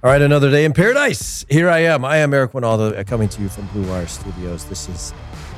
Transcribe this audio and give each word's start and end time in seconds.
All 0.00 0.08
right, 0.08 0.22
another 0.22 0.48
day 0.48 0.64
in 0.64 0.72
paradise. 0.72 1.44
Here 1.50 1.68
I 1.68 1.80
am. 1.80 2.04
I 2.04 2.18
am 2.18 2.32
Eric 2.32 2.52
Wynalda 2.52 2.96
uh, 2.96 3.02
coming 3.02 3.28
to 3.30 3.42
you 3.42 3.48
from 3.48 3.66
Blue 3.72 3.84
Wire 3.88 4.06
Studios. 4.06 4.64
This 4.66 4.88
is 4.88 5.12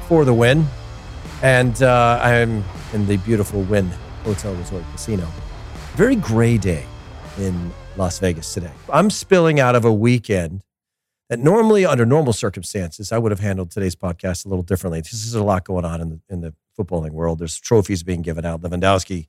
for 0.09 0.25
the 0.25 0.33
win. 0.33 0.67
And 1.43 1.83
uh, 1.83 2.19
I'm 2.23 2.65
in 2.95 3.07
the 3.07 3.19
beautiful 3.19 3.61
Wynn 3.61 3.91
Hotel 4.25 4.55
Resort 4.55 4.83
Casino. 4.93 5.29
Very 5.93 6.17
gray 6.17 6.57
day 6.57 6.87
in 7.37 7.71
Las 7.99 8.19
Vegas 8.19 8.55
today. 8.55 8.73
I'm 8.91 9.11
spilling 9.11 9.61
out 9.61 9.77
of 9.77 9.85
a 9.85 9.93
weekend 9.93 10.65
that 11.29 11.39
normally, 11.39 11.85
under 11.85 12.07
normal 12.07 12.33
circumstances, 12.33 13.13
I 13.13 13.19
would 13.19 13.33
have 13.33 13.41
handled 13.41 13.71
today's 13.71 13.95
podcast 13.95 14.47
a 14.47 14.49
little 14.49 14.65
differently. 14.65 15.03
This 15.03 15.13
is 15.13 15.35
a 15.35 15.45
lot 15.45 15.65
going 15.65 15.85
on 15.85 16.01
in 16.01 16.09
the, 16.09 16.21
in 16.31 16.41
the 16.41 16.55
footballing 16.79 17.11
world. 17.11 17.41
There's 17.41 17.61
trophies 17.61 18.03
being 18.03 18.23
given 18.23 18.47
out. 18.47 18.63
Lewandowski, 18.63 19.29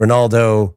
Ronaldo, 0.00 0.74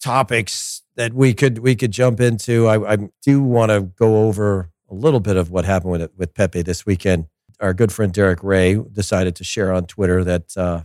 topics 0.00 0.81
that 0.96 1.14
we 1.14 1.34
could 1.34 1.58
we 1.58 1.74
could 1.74 1.90
jump 1.90 2.20
into. 2.20 2.66
I, 2.66 2.94
I 2.94 2.98
do 3.22 3.42
want 3.42 3.70
to 3.70 3.80
go 3.80 4.26
over 4.26 4.70
a 4.90 4.94
little 4.94 5.20
bit 5.20 5.36
of 5.36 5.50
what 5.50 5.64
happened 5.64 5.92
with 5.92 6.10
with 6.16 6.34
Pepi 6.34 6.62
this 6.62 6.84
weekend. 6.84 7.26
Our 7.60 7.74
good 7.74 7.92
friend 7.92 8.12
Derek 8.12 8.42
Rae 8.42 8.74
decided 8.74 9.36
to 9.36 9.44
share 9.44 9.72
on 9.72 9.86
Twitter 9.86 10.24
that 10.24 10.56
uh, 10.56 10.82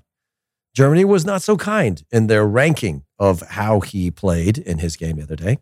Germany 0.75 1.05
was 1.05 1.25
not 1.25 1.41
so 1.41 1.57
kind 1.57 2.03
in 2.11 2.27
their 2.27 2.47
ranking 2.47 3.03
of 3.17 3.41
how 3.41 3.79
he 3.79 4.11
played 4.11 4.57
in 4.59 4.77
his 4.77 4.95
game 4.95 5.17
the 5.17 5.23
other 5.23 5.35
day 5.35 5.57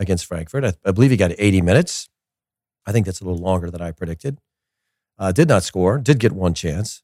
against 0.00 0.26
Frankfurt. 0.26 0.64
I, 0.64 0.72
I 0.84 0.90
believe 0.90 1.12
he 1.12 1.16
got 1.16 1.32
80 1.38 1.62
minutes. 1.62 2.08
I 2.84 2.90
think 2.90 3.06
that's 3.06 3.20
a 3.20 3.24
little 3.24 3.38
longer 3.38 3.70
than 3.70 3.80
I 3.80 3.92
predicted. 3.92 4.38
Uh, 5.16 5.30
did 5.30 5.48
not 5.48 5.62
score. 5.62 5.98
Did 5.98 6.18
get 6.18 6.32
one 6.32 6.54
chance. 6.54 7.02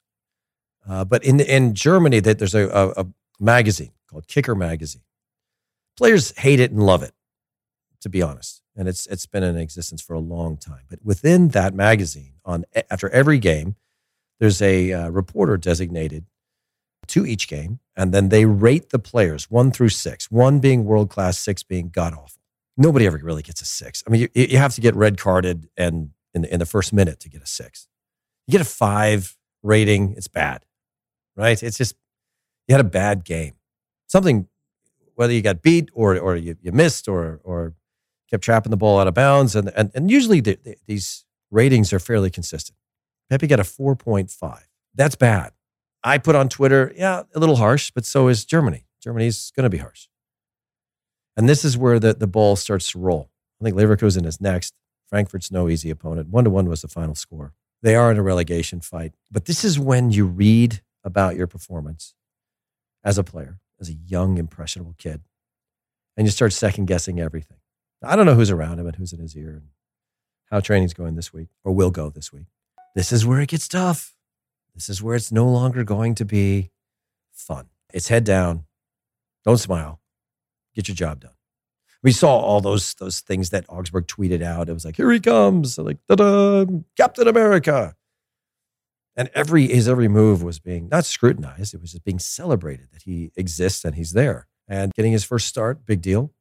Uh, 0.89 1.05
but 1.05 1.23
in 1.23 1.39
in 1.41 1.75
Germany, 1.75 2.21
that 2.21 2.39
there's 2.39 2.55
a, 2.55 2.69
a, 2.69 3.03
a 3.03 3.07
magazine 3.39 3.93
called 4.09 4.27
Kicker 4.27 4.55
Magazine 4.55 5.03
players 5.99 6.33
hate 6.39 6.61
it 6.61 6.71
and 6.71 6.83
love 6.83 7.03
it, 7.03 7.13
to 8.01 8.09
be 8.09 8.23
honest. 8.23 8.63
And 8.77 8.89
it's 8.89 9.07
it's 9.09 9.27
been 9.27 9.43
in 9.43 9.57
existence 9.57 10.01
for 10.01 10.15
a 10.15 10.21
long 10.21 10.57
time. 10.57 10.85
But 10.89 11.01
within 11.05 11.49
that 11.49 11.75
magazine, 11.75 12.35
on 12.45 12.65
after 12.91 13.11
every 13.11 13.39
game, 13.39 13.75
there's 14.39 14.63
a 14.63 14.93
uh, 14.93 15.09
reporter 15.09 15.57
designated 15.57 16.27
to 17.09 17.27
each 17.27 17.49
game, 17.49 17.81
and 17.97 18.15
then 18.15 18.29
they 18.29 18.45
rate 18.45 18.91
the 18.91 18.99
players 18.99 19.51
one 19.51 19.73
through 19.73 19.89
six. 19.89 20.31
One 20.31 20.61
being 20.61 20.85
world 20.85 21.11
class, 21.11 21.39
six 21.39 21.65
being 21.65 21.89
god 21.89 22.15
awful. 22.15 22.41
Nobody 22.77 23.07
ever 23.07 23.19
really 23.21 23.43
gets 23.43 23.61
a 23.61 23.65
six. 23.65 24.05
I 24.07 24.11
mean, 24.11 24.21
you, 24.21 24.29
you 24.35 24.59
have 24.59 24.75
to 24.77 24.81
get 24.81 24.95
red 24.95 25.19
carded 25.19 25.69
and 25.77 26.11
in, 26.35 26.45
in 26.45 26.61
the 26.61 26.67
first 26.67 26.93
minute 26.93 27.19
to 27.21 27.29
get 27.29 27.43
a 27.43 27.47
six. 27.47 27.89
You 28.47 28.53
get 28.53 28.61
a 28.61 28.65
five 28.65 29.37
rating, 29.65 30.15
it's 30.17 30.29
bad, 30.29 30.65
right? 31.37 31.61
It's 31.61 31.77
just 31.77 31.97
you 32.69 32.75
had 32.75 32.81
a 32.81 32.89
bad 32.89 33.25
game. 33.25 33.55
Something 34.07 34.47
whether 35.19 35.33
you 35.33 35.43
got 35.43 35.63
beat 35.63 35.91
or 35.95 36.17
or 36.17 36.37
you, 36.37 36.55
you 36.63 36.71
missed 36.71 37.09
or 37.09 37.41
or 37.43 37.75
kept 38.31 38.45
trapping 38.45 38.71
the 38.71 38.77
ball 38.77 39.01
out 39.01 39.09
of 39.09 39.15
bounds. 39.15 39.57
And 39.57 39.73
and, 39.75 39.91
and 39.95 40.11
usually 40.11 40.41
the, 40.41 40.59
the, 40.63 40.77
these 40.87 41.25
ratings 41.51 41.93
are 41.93 41.99
fairly 41.99 42.31
consistent. 42.31 42.79
Pepi 43.29 43.49
got 43.49 43.59
a 43.59 43.65
4.5. 43.65 44.61
That's 44.95 45.17
bad. 45.17 45.53
I 46.05 46.19
put 46.19 46.37
on 46.37 46.49
Twitter, 46.49 46.93
yeah, 46.97 47.25
a 47.35 47.41
little 47.41 47.57
harsh, 47.57 47.91
but 47.91 48.05
so 48.05 48.29
is 48.29 48.45
Germany. 48.45 48.87
Germany's 49.03 49.51
going 49.57 49.65
to 49.65 49.71
be 49.71 49.79
harsh. 49.79 50.07
And 51.37 51.49
this 51.49 51.65
is 51.65 51.77
where 51.77 51.99
the, 51.99 52.15
the 52.15 52.27
ball 52.27 52.57
starts 52.57 52.93
to 52.93 52.99
roll. 52.99 53.31
I 53.61 53.65
think 53.65 53.77
Leverkusen 53.77 54.25
is 54.25 54.41
next. 54.41 54.73
Frankfurt's 55.09 55.51
no 55.51 55.69
easy 55.69 55.91
opponent. 55.91 56.29
One 56.29 56.45
to 56.45 56.51
one 56.51 56.69
was 56.69 56.83
the 56.83 56.89
final 56.89 57.15
score. 57.15 57.55
They 57.83 57.97
are 57.97 58.11
in 58.11 58.19
a 58.19 58.23
relegation 58.23 58.81
fight. 58.81 59.15
But 59.31 59.47
this 59.47 59.65
is 59.65 59.79
when 59.79 60.11
you 60.11 60.27
read 60.27 60.81
about 61.03 61.37
your 61.37 61.47
performance 61.47 62.15
as 63.05 63.19
a 63.19 63.25
player 63.25 63.59
as 63.81 63.89
a 63.89 63.95
young, 63.95 64.39
impressionable 64.39 64.95
kid. 64.99 65.23
And 66.17 66.27
you 66.27 66.31
start 66.31 66.53
second 66.53 66.87
guessing 66.87 67.21
everything. 67.21 67.59
I 68.03 68.17
don't 68.17 68.27
know 68.27 68.35
who's 68.35 68.51
around 68.51 68.79
him 68.79 68.87
and 68.87 68.97
who's 68.97 69.13
in 69.13 69.21
his 69.21 69.37
ear 69.37 69.51
and 69.51 69.69
how 70.51 70.61
training's 70.61 70.95
going 70.95 71.15
this 71.15 71.33
week 71.33 71.49
or 71.65 71.73
will 71.73 71.91
go 71.91 72.11
this 72.11 72.33
week. 72.33 72.47
This 72.95 73.13
is 73.13 73.27
where 73.27 73.41
it 73.41 73.49
gets 73.49 73.69
tough. 73.69 74.15
This 74.75 74.89
is 74.89 75.03
where 75.03 75.17
it's 75.17 75.33
no 75.33 75.47
longer 75.47 75.85
going 75.85 76.15
to 76.17 76.25
be 76.25 76.71
fun. 77.33 77.67
It's 77.93 78.09
head 78.09 78.25
down. 78.25 78.65
Don't 79.45 79.59
smile. 79.59 80.01
Get 80.75 80.89
your 80.89 80.95
job 80.95 81.21
done. 81.21 81.33
We 82.03 82.13
saw 82.13 82.39
all 82.39 82.61
those 82.61 82.95
those 82.95 83.21
things 83.21 83.51
that 83.51 83.65
Augsburg 83.69 84.07
tweeted 84.07 84.43
out. 84.43 84.69
It 84.69 84.73
was 84.73 84.85
like, 84.85 84.97
here 84.97 85.11
he 85.11 85.19
comes, 85.19 85.79
like, 85.79 85.99
da-da, 86.09 86.65
Captain 86.97 87.27
America. 87.27 87.97
And 89.19 89.31
every 89.35 89.67
his 89.67 89.89
every 89.89 90.07
move 90.07 90.45
was 90.45 90.61
being 90.61 90.89
not 90.89 91.05
scrutinized; 91.05 91.75
it 91.75 91.81
was 91.81 91.91
just 91.91 92.05
being 92.05 92.21
celebrated 92.21 92.93
that 92.93 93.03
he 93.03 93.33
exists 93.37 93.85
and 93.85 93.97
he's 93.97 94.13
there. 94.13 94.47
And 94.69 94.95
getting 94.95 95.11
his 95.11 95.25
first 95.25 95.49
start, 95.49 95.85
big 95.85 96.01
deal. 96.01 96.33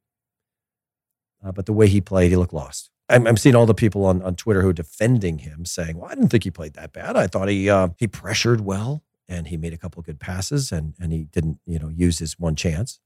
Uh, 1.44 1.50
but 1.50 1.66
the 1.66 1.72
way 1.72 1.88
he 1.88 2.00
played, 2.00 2.30
he 2.30 2.36
looked 2.36 2.52
lost. 2.52 2.90
I'm, 3.08 3.26
I'm, 3.26 3.36
seeing 3.36 3.56
all 3.56 3.66
the 3.66 3.74
people 3.74 4.04
on, 4.04 4.20
on 4.22 4.36
Twitter 4.36 4.60
who 4.60 4.68
are 4.68 4.74
defending 4.74 5.38
him, 5.38 5.64
saying, 5.64 5.98
"Well, 5.98 6.08
I 6.08 6.14
didn't 6.14 6.28
think 6.28 6.44
he 6.44 6.52
played 6.52 6.74
that 6.74 6.92
bad. 6.92 7.16
I 7.16 7.26
thought 7.26 7.48
he 7.48 7.68
uh, 7.68 7.88
he 7.98 8.06
pressured 8.06 8.60
well 8.60 9.02
and 9.28 9.48
he 9.48 9.56
made 9.56 9.72
a 9.72 9.78
couple 9.78 10.00
good 10.02 10.20
passes 10.20 10.70
and 10.70 10.94
and 11.00 11.12
he 11.12 11.24
didn't 11.24 11.58
you 11.66 11.80
know 11.80 11.88
use 11.88 12.20
his 12.20 12.38
one 12.38 12.54
chance." 12.54 13.00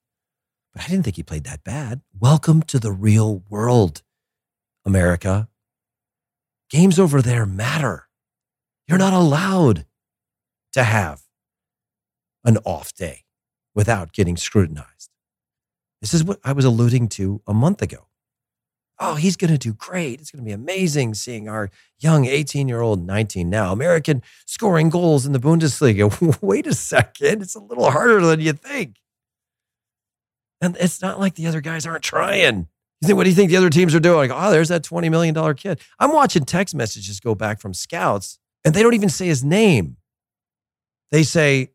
But 0.75 0.85
I 0.85 0.89
didn't 0.89 1.05
think 1.05 1.17
he 1.17 1.23
played 1.23 1.45
that 1.45 1.65
bad. 1.65 2.03
Welcome 2.19 2.63
to 2.65 2.79
the 2.79 2.93
real 2.93 3.43
world, 3.49 4.03
America. 4.85 5.49
Games 6.69 6.99
over 6.99 7.23
there 7.23 7.47
matter. 7.47 8.09
You're 8.93 8.99
not 8.99 9.15
allowed 9.15 9.87
to 10.75 10.85
have 10.85 11.23
an 12.45 12.59
off 12.67 12.93
day 12.93 13.25
without 13.75 14.13
getting 14.13 14.37
scrutinized. 14.37 15.09
This 16.03 16.13
is 16.13 16.23
what 16.23 16.41
I 16.45 16.53
was 16.53 16.67
alluding 16.67 17.09
to 17.09 17.41
a 17.47 17.55
month 17.55 17.81
ago. 17.81 18.09
Oh, 19.01 19.15
he's 19.15 19.39
going 19.39 19.51
to 19.51 19.57
do 19.57 19.73
great. 19.73 20.21
It's 20.21 20.31
going 20.31 20.45
to 20.45 20.47
be 20.47 20.53
amazing 20.53 21.15
seeing 21.15 21.49
our 21.49 21.71
young 22.01 22.27
18 22.27 22.69
year 22.69 22.83
old, 22.83 23.07
19 23.07 23.49
now, 23.49 23.73
American 23.73 24.21
scoring 24.45 24.91
goals 24.91 25.25
in 25.25 25.33
the 25.33 25.41
Bundesliga. 25.41 26.39
Wait 26.43 26.67
a 26.67 26.75
second. 26.75 27.41
It's 27.41 27.55
a 27.55 27.61
little 27.61 27.91
harder 27.91 28.21
than 28.21 28.41
you 28.41 28.53
think. 28.53 28.97
And 30.61 30.77
it's 30.79 31.01
not 31.01 31.19
like 31.19 31.37
the 31.37 31.47
other 31.47 31.63
guys 31.63 31.87
aren't 31.87 32.05
trying. 32.05 32.69
You 33.01 33.07
think, 33.07 33.17
what 33.17 33.25
do 33.25 33.31
you 33.31 33.37
think 33.37 33.49
the 33.49 33.57
other 33.57 33.71
teams 33.71 33.95
are 33.95 34.01
doing? 34.01 34.29
Like, 34.29 34.31
oh, 34.35 34.51
there's 34.51 34.69
that 34.69 34.83
$20 34.83 35.11
million 35.11 35.55
kid. 35.55 35.81
I'm 35.99 36.13
watching 36.13 36.45
text 36.45 36.75
messages 36.75 37.21
go 37.21 37.35
back 37.35 37.59
from 37.59 37.73
scouts 37.73 38.39
and 38.65 38.75
they 38.75 38.83
don't 38.83 38.95
even 38.95 39.09
say 39.09 39.27
his 39.27 39.45
name. 39.45 39.97
They 41.11 41.23
say, 41.23 41.71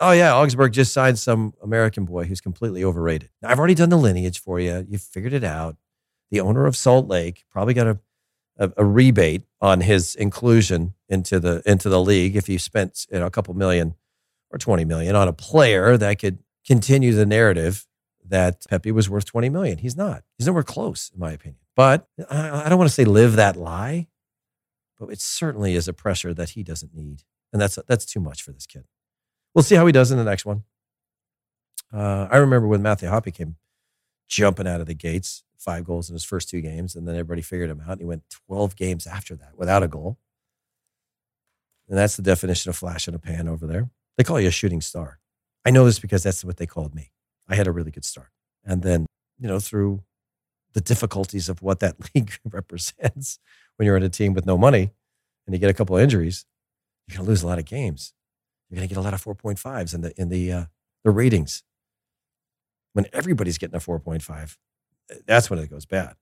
oh, 0.00 0.12
yeah, 0.12 0.34
Augsburg 0.34 0.72
just 0.72 0.92
signed 0.92 1.18
some 1.18 1.54
American 1.62 2.04
boy 2.04 2.24
who's 2.24 2.40
completely 2.40 2.84
overrated. 2.84 3.30
Now, 3.40 3.50
I've 3.50 3.58
already 3.58 3.74
done 3.74 3.90
the 3.90 3.96
lineage 3.96 4.40
for 4.40 4.58
you. 4.58 4.86
You 4.88 4.98
figured 4.98 5.32
it 5.32 5.44
out. 5.44 5.76
The 6.30 6.40
owner 6.40 6.66
of 6.66 6.76
Salt 6.76 7.06
Lake 7.06 7.44
probably 7.50 7.74
got 7.74 7.86
a, 7.86 7.98
a, 8.58 8.72
a 8.78 8.84
rebate 8.84 9.42
on 9.60 9.82
his 9.82 10.14
inclusion 10.14 10.94
into 11.08 11.38
the 11.38 11.62
into 11.64 11.88
the 11.88 12.00
league 12.00 12.34
if 12.34 12.46
he 12.46 12.58
spent 12.58 13.06
you 13.12 13.20
know, 13.20 13.26
a 13.26 13.30
couple 13.30 13.54
million 13.54 13.94
or 14.50 14.58
20 14.58 14.84
million 14.84 15.14
on 15.14 15.28
a 15.28 15.32
player 15.32 15.96
that 15.96 16.18
could 16.18 16.38
continue 16.66 17.12
the 17.12 17.26
narrative 17.26 17.86
that 18.26 18.64
Pepi 18.68 18.90
was 18.90 19.08
worth 19.08 19.26
20 19.26 19.48
million. 19.50 19.78
He's 19.78 19.96
not. 19.96 20.24
He's 20.38 20.46
nowhere 20.46 20.62
close, 20.62 21.10
in 21.12 21.20
my 21.20 21.32
opinion. 21.32 21.58
But 21.76 22.08
I, 22.30 22.66
I 22.66 22.68
don't 22.68 22.78
want 22.78 22.88
to 22.88 22.94
say 22.94 23.04
live 23.04 23.36
that 23.36 23.56
lie 23.56 24.08
it 25.08 25.20
certainly 25.20 25.74
is 25.74 25.88
a 25.88 25.92
pressure 25.92 26.34
that 26.34 26.50
he 26.50 26.62
doesn't 26.62 26.94
need. 26.94 27.22
And 27.52 27.60
that's, 27.60 27.78
that's 27.86 28.04
too 28.04 28.20
much 28.20 28.42
for 28.42 28.52
this 28.52 28.66
kid. 28.66 28.84
We'll 29.54 29.62
see 29.62 29.76
how 29.76 29.86
he 29.86 29.92
does 29.92 30.10
in 30.10 30.18
the 30.18 30.24
next 30.24 30.44
one. 30.44 30.64
Uh, 31.92 32.26
I 32.30 32.38
remember 32.38 32.66
when 32.66 32.82
Matthew 32.82 33.08
Hoppe 33.08 33.32
came 33.32 33.56
jumping 34.26 34.66
out 34.66 34.80
of 34.80 34.86
the 34.86 34.94
gates, 34.94 35.44
five 35.56 35.84
goals 35.84 36.08
in 36.08 36.14
his 36.14 36.24
first 36.24 36.48
two 36.48 36.60
games, 36.60 36.96
and 36.96 37.06
then 37.06 37.14
everybody 37.14 37.42
figured 37.42 37.70
him 37.70 37.80
out. 37.80 37.92
And 37.92 38.00
he 38.00 38.06
went 38.06 38.24
12 38.48 38.74
games 38.74 39.06
after 39.06 39.36
that 39.36 39.56
without 39.56 39.82
a 39.82 39.88
goal. 39.88 40.18
And 41.88 41.96
that's 41.96 42.16
the 42.16 42.22
definition 42.22 42.70
of 42.70 42.76
flash 42.76 43.06
in 43.06 43.14
a 43.14 43.18
pan 43.18 43.46
over 43.46 43.66
there. 43.66 43.90
They 44.16 44.24
call 44.24 44.40
you 44.40 44.48
a 44.48 44.52
shooting 44.52 44.80
star. 44.80 45.18
I 45.64 45.70
know 45.70 45.84
this 45.84 45.98
because 45.98 46.22
that's 46.22 46.44
what 46.44 46.56
they 46.56 46.66
called 46.66 46.94
me. 46.94 47.12
I 47.48 47.54
had 47.54 47.66
a 47.66 47.72
really 47.72 47.90
good 47.90 48.04
start. 48.04 48.30
And 48.64 48.82
then, 48.82 49.06
you 49.38 49.48
know, 49.48 49.60
through 49.60 50.02
the 50.74 50.80
difficulties 50.80 51.48
of 51.48 51.62
what 51.62 51.80
that 51.80 51.96
league 52.14 52.32
represents, 52.44 53.38
when 53.76 53.86
you're 53.86 53.96
in 53.96 54.02
a 54.02 54.08
team 54.08 54.34
with 54.34 54.46
no 54.46 54.58
money 54.58 54.90
and 55.46 55.54
you 55.54 55.58
get 55.58 55.70
a 55.70 55.74
couple 55.74 55.96
of 55.96 56.02
injuries, 56.02 56.44
you're 57.06 57.16
going 57.16 57.26
to 57.26 57.30
lose 57.30 57.42
a 57.42 57.46
lot 57.46 57.58
of 57.58 57.64
games. 57.64 58.12
You're 58.68 58.76
going 58.76 58.88
to 58.88 58.94
get 58.94 59.00
a 59.00 59.04
lot 59.04 59.14
of 59.14 59.24
4.5s 59.24 59.94
in 59.94 60.00
the, 60.02 60.20
in 60.20 60.28
the, 60.28 60.52
uh, 60.52 60.64
the 61.04 61.10
ratings. 61.10 61.62
When 62.92 63.06
everybody's 63.12 63.58
getting 63.58 63.76
a 63.76 63.80
4.5, 63.80 64.56
that's 65.26 65.50
when 65.50 65.58
it 65.58 65.70
goes 65.70 65.86
bad. 65.86 66.14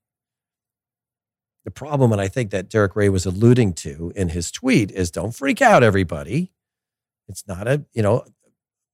The 1.65 1.71
problem, 1.71 2.11
and 2.11 2.21
I 2.21 2.27
think 2.29 2.51
that 2.51 2.69
Derek 2.69 2.97
Rae 2.97 3.09
was 3.09 3.25
alluding 3.25 3.75
to 3.75 4.13
in 4.17 4.31
his 4.31 4.51
tweet, 4.51 4.91
is 4.91 5.11
don't 5.11 5.33
freak 5.33 5.63
out, 5.63 5.85
everybody. 5.85 6.51
It's 7.29 7.47
not 7.47 7.69
a, 7.69 7.85
you 7.93 8.03
know, 8.03 8.25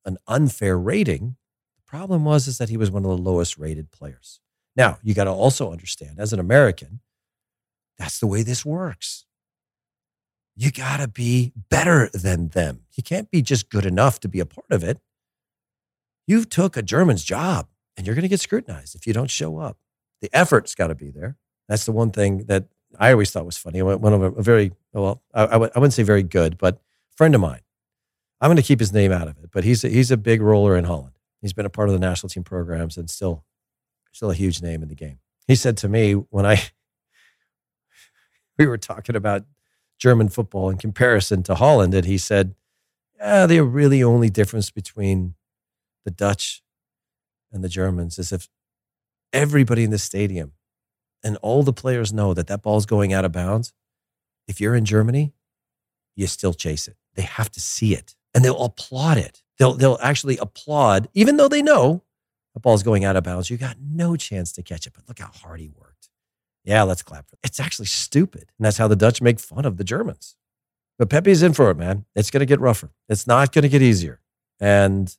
an 0.05 0.19
unfair 0.27 0.79
rating. 0.79 1.37
The 1.77 1.91
problem 1.91 2.25
was 2.25 2.47
is 2.47 2.59
that 2.59 2.69
he 2.69 2.77
was 2.77 2.91
one 2.91 3.05
of 3.05 3.11
the 3.11 3.17
lowest 3.17 3.57
rated 3.57 3.91
players. 3.91 4.41
Now, 4.79 4.99
you 5.03 5.13
got 5.13 5.25
to 5.25 5.31
also 5.31 5.73
understand, 5.73 6.19
as 6.19 6.33
an 6.33 6.39
American, 6.39 7.01
that's 7.99 8.21
the 8.21 8.29
way 8.29 8.45
this 8.45 8.65
works. 8.65 9.27
You 10.55 10.71
got 10.71 10.99
to 10.99 11.09
be 11.09 11.53
better 11.69 12.09
than 12.15 12.49
them. 12.51 12.85
You 12.95 13.03
can't 13.03 13.29
be 13.29 13.43
just 13.43 13.71
good 13.71 13.85
enough 13.85 14.21
to 14.21 14.29
be 14.29 14.39
a 14.39 14.47
part 14.47 14.71
of 14.71 14.85
it. 14.85 15.01
You 16.29 16.45
took 16.45 16.77
a 16.77 16.83
German's 16.83 17.25
job 17.25 17.67
and 17.97 18.07
you're 18.07 18.15
going 18.15 18.23
to 18.23 18.29
get 18.29 18.41
scrutinized 18.41 18.95
if 18.95 19.05
you 19.05 19.13
don't 19.13 19.31
show 19.31 19.59
up. 19.59 19.79
The 20.21 20.31
effort's 20.33 20.77
got 20.77 20.89
to 20.89 20.95
be 20.95 21.11
there. 21.11 21.37
That's 21.69 21.85
the 21.85 21.93
one 21.93 22.13
thing 22.13 22.45
that 22.47 22.67
I 22.99 23.11
always 23.11 23.33
thought 23.33 23.47
was 23.47 23.57
funny. 23.57 23.83
One 23.83 24.13
of 24.13 24.23
a, 24.23 24.31
very, 24.43 24.73
well, 24.93 25.23
I 25.35 25.57
wouldn't 25.57 25.93
say 25.93 26.05
very 26.05 26.23
good, 26.23 26.57
but 26.57 26.81
friend 27.17 27.35
of 27.35 27.41
mine. 27.41 27.61
I'm 28.41 28.49
going 28.49 28.57
to 28.57 28.63
keep 28.63 28.79
his 28.79 28.93
name 28.93 29.11
out 29.11 29.27
of 29.27 29.39
it, 29.43 29.51
but 29.53 29.65
he's 29.65 29.83
a, 29.83 29.89
he's 29.89 30.13
a 30.13 30.17
big 30.17 30.41
roller 30.41 30.77
in 30.77 30.85
Holland. 30.85 31.15
He's 31.43 31.53
been 31.53 31.67
a 31.67 31.71
part 31.71 31.89
of 31.89 31.93
the 31.93 32.01
national 32.01 32.31
team 32.31 32.45
programs 32.45 32.97
and 32.97 33.11
still 33.11 33.45
still 34.13 34.31
a 34.31 34.35
huge 34.35 34.63
name 34.63 34.83
in 34.83 34.89
the 34.89 34.95
game. 34.95 35.19
He 35.47 35.55
said 35.55 35.77
to 35.79 35.89
me 35.89 36.13
when 36.13 36.47
I 36.47 36.63
we 38.59 38.67
were 38.67 38.79
talking 38.79 39.17
about 39.17 39.45
German 39.99 40.29
football 40.29 40.71
in 40.71 40.79
comparison 40.79 41.43
to 41.45 41.55
Holland, 41.55 41.95
and 41.95 42.05
he 42.05 42.19
said, 42.19 42.55
"Yeah, 43.17 43.47
the 43.47 43.61
really 43.61 44.03
only 44.03 44.31
difference 44.31 44.71
between 44.71 45.35
the 46.05 46.11
Dutch 46.11 46.63
and 47.53 47.65
the 47.65 47.69
Germans 47.69 48.19
is 48.19 48.33
if 48.33 48.49
everybody 49.33 49.85
in 49.85 49.91
the 49.91 49.99
stadium 49.99 50.53
and 51.23 51.37
all 51.39 51.63
the 51.63 51.73
players 51.73 52.13
know 52.13 52.35
that 52.35 52.47
that 52.47 52.63
ball's 52.63 52.87
going 52.87 53.13
out 53.13 53.25
of 53.25 53.33
bounds. 53.33 53.73
If 54.47 54.61
you're 54.61 54.75
in 54.75 54.85
Germany, 54.85 55.35
you 56.15 56.27
still 56.27 56.55
chase 56.55 56.89
it. 56.89 56.97
They 57.15 57.23
have 57.23 57.51
to 57.53 57.61
see 57.61 57.95
it, 57.95 58.15
and 58.35 58.45
they'll 58.45 58.65
applaud 58.65 59.19
it. 59.19 59.43
They'll 59.59 59.75
they'll 59.75 59.99
actually 60.03 60.39
applaud, 60.39 61.09
even 61.15 61.37
though 61.37 61.49
they 61.49 61.63
know 61.63 62.03
the 62.59 62.63
ball's 62.63 62.83
going 62.83 63.05
out 63.05 63.15
of 63.15 63.23
bounds. 63.23 63.51
You 63.51 63.57
got 63.57 63.77
no 63.81 64.17
chance 64.17 64.51
to 64.53 64.65
catch 64.65 64.85
it, 64.89 64.93
but 64.93 65.05
look 65.07 65.21
how 65.21 65.31
hard 65.33 65.61
he 65.61 65.69
worked. 65.69 66.09
Yeah, 66.65 66.83
let's 66.83 67.03
clap 67.03 67.29
for 67.29 67.35
it. 67.35 67.39
It's 67.45 67.61
actually 67.61 67.87
stupid. 67.87 68.51
And 68.59 68.67
that's 68.67 68.79
how 68.79 68.89
the 68.89 68.97
Dutch 68.97 69.23
make 69.23 69.39
fun 69.39 69.65
of 69.65 69.77
the 69.77 69.85
Germans. 69.85 70.35
But 70.99 71.09
Pepi's 71.09 71.41
in 71.41 71.53
for 71.53 71.71
it, 71.71 71.77
man. 71.77 72.05
It's 72.17 72.33
going 72.33 72.41
to 72.41 72.47
get 72.47 72.59
rougher. 72.59 72.91
It's 73.09 73.29
not 73.29 73.53
going 73.53 73.63
to 73.63 73.69
get 73.69 73.81
easier. 73.81 74.21
And, 74.59 75.17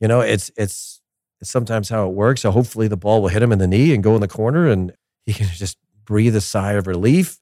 you 0.00 0.06
know, 0.06 0.20
it's, 0.20 0.52
it's, 0.56 1.02
it's 1.40 1.50
sometimes 1.50 1.88
how 1.88 2.08
it 2.08 2.14
works. 2.14 2.42
So 2.42 2.52
hopefully 2.52 2.86
the 2.86 2.96
ball 2.96 3.22
will 3.22 3.28
hit 3.28 3.42
him 3.42 3.50
in 3.50 3.58
the 3.58 3.66
knee 3.66 3.92
and 3.92 4.04
go 4.04 4.14
in 4.14 4.20
the 4.20 4.28
corner 4.28 4.68
and 4.68 4.92
he 5.24 5.32
can 5.32 5.48
just 5.52 5.78
breathe 6.04 6.36
a 6.36 6.40
sigh 6.40 6.74
of 6.74 6.86
relief 6.86 7.40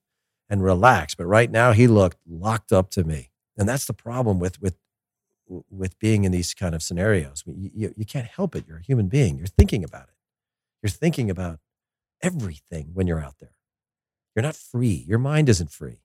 and 0.49 0.65
relax. 0.65 1.15
But 1.15 1.27
right 1.27 1.51
now 1.51 1.73
he 1.73 1.87
looked 1.87 2.17
locked 2.27 2.73
up 2.73 2.89
to 2.93 3.05
me. 3.05 3.31
And 3.59 3.69
that's 3.69 3.85
the 3.85 3.93
problem 3.93 4.39
with, 4.39 4.63
with, 4.63 4.77
with 5.47 5.99
being 5.99 6.25
in 6.25 6.33
these 6.33 6.55
kind 6.55 6.75
of 6.75 6.83
scenarios. 6.83 7.43
You, 7.47 7.71
you, 7.75 7.95
you 7.97 8.05
can't 8.05 8.27
help 8.27 8.55
it. 8.57 8.65
You're 8.67 8.79
a 8.79 8.83
human 8.83 9.09
being. 9.09 9.37
You're 9.37 9.47
thinking 9.47 9.85
about 9.85 10.05
it. 10.05 10.15
You're 10.83 10.91
thinking 10.91 11.31
about 11.31 11.61
everything 12.23 12.91
when 12.95 13.07
you're 13.07 13.23
out 13.23 13.37
there. 13.41 13.55
You're 14.35 14.43
not 14.43 14.57
free. 14.57 15.05
Your 15.07 15.19
mind 15.19 15.49
isn't 15.49 15.71
free. 15.71 16.01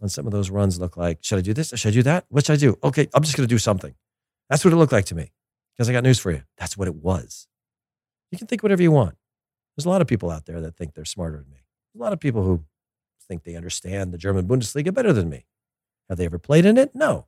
And 0.00 0.10
some 0.10 0.26
of 0.26 0.32
those 0.32 0.50
runs 0.50 0.80
look 0.80 0.96
like, 0.96 1.18
should 1.22 1.38
I 1.38 1.42
do 1.42 1.54
this? 1.54 1.72
Should 1.74 1.88
I 1.88 1.92
do 1.92 2.02
that? 2.02 2.26
What 2.28 2.46
should 2.46 2.54
I 2.54 2.56
do? 2.56 2.76
Okay, 2.82 3.08
I'm 3.14 3.22
just 3.22 3.36
going 3.36 3.46
to 3.46 3.52
do 3.54 3.58
something. 3.58 3.94
That's 4.50 4.64
what 4.64 4.72
it 4.72 4.76
looked 4.76 4.92
like 4.92 5.04
to 5.06 5.14
me. 5.14 5.32
Because 5.72 5.88
I 5.88 5.92
got 5.92 6.02
news 6.02 6.18
for 6.18 6.32
you. 6.32 6.42
That's 6.58 6.76
what 6.76 6.88
it 6.88 6.96
was. 6.96 7.46
You 8.30 8.38
can 8.38 8.46
think 8.46 8.62
whatever 8.62 8.82
you 8.82 8.90
want. 8.90 9.16
There's 9.76 9.86
a 9.86 9.90
lot 9.90 10.02
of 10.02 10.06
people 10.08 10.30
out 10.30 10.46
there 10.46 10.60
that 10.60 10.76
think 10.76 10.94
they're 10.94 11.04
smarter 11.04 11.38
than 11.38 11.50
me. 11.50 11.64
A 11.94 11.98
lot 11.98 12.12
of 12.12 12.20
people 12.20 12.42
who 12.42 12.64
think 13.26 13.44
they 13.44 13.54
understand 13.54 14.12
the 14.12 14.18
German 14.18 14.46
Bundesliga 14.46 14.92
better 14.92 15.12
than 15.12 15.28
me. 15.28 15.46
Have 16.08 16.18
they 16.18 16.26
ever 16.26 16.38
played 16.38 16.66
in 16.66 16.76
it? 16.76 16.94
No. 16.94 17.26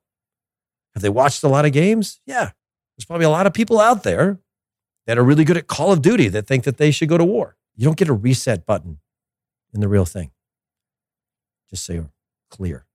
Have 0.94 1.02
they 1.02 1.08
watched 1.08 1.43
a 1.43 1.49
lot 1.49 1.64
of 1.64 1.73
games? 1.73 2.20
Yeah. 2.26 2.50
There's 2.96 3.05
probably 3.05 3.26
a 3.26 3.31
lot 3.31 3.46
of 3.46 3.52
people 3.52 3.81
out 3.81 4.02
there 4.05 4.38
that 5.06 5.19
are 5.19 5.25
really 5.25 5.44
good 5.44 5.56
at 5.56 5.67
Call 5.67 5.93
of 5.93 6.00
Duty 6.02 6.29
that 6.29 6.46
think 6.46 6.64
that 6.64 6.76
they 6.76 6.91
should 6.91 7.08
go 7.08 7.19
to 7.19 7.25
war. 7.25 7.56
You 7.76 7.85
don't 7.85 7.96
get 7.96 8.08
a 8.08 8.12
reset 8.12 8.64
button 8.64 9.00
in 9.73 9.81
the 9.81 9.88
real 9.88 10.05
thing. 10.05 10.31
Just 11.69 11.85
so 11.85 11.93
you're 11.93 12.11
clear. 12.50 12.87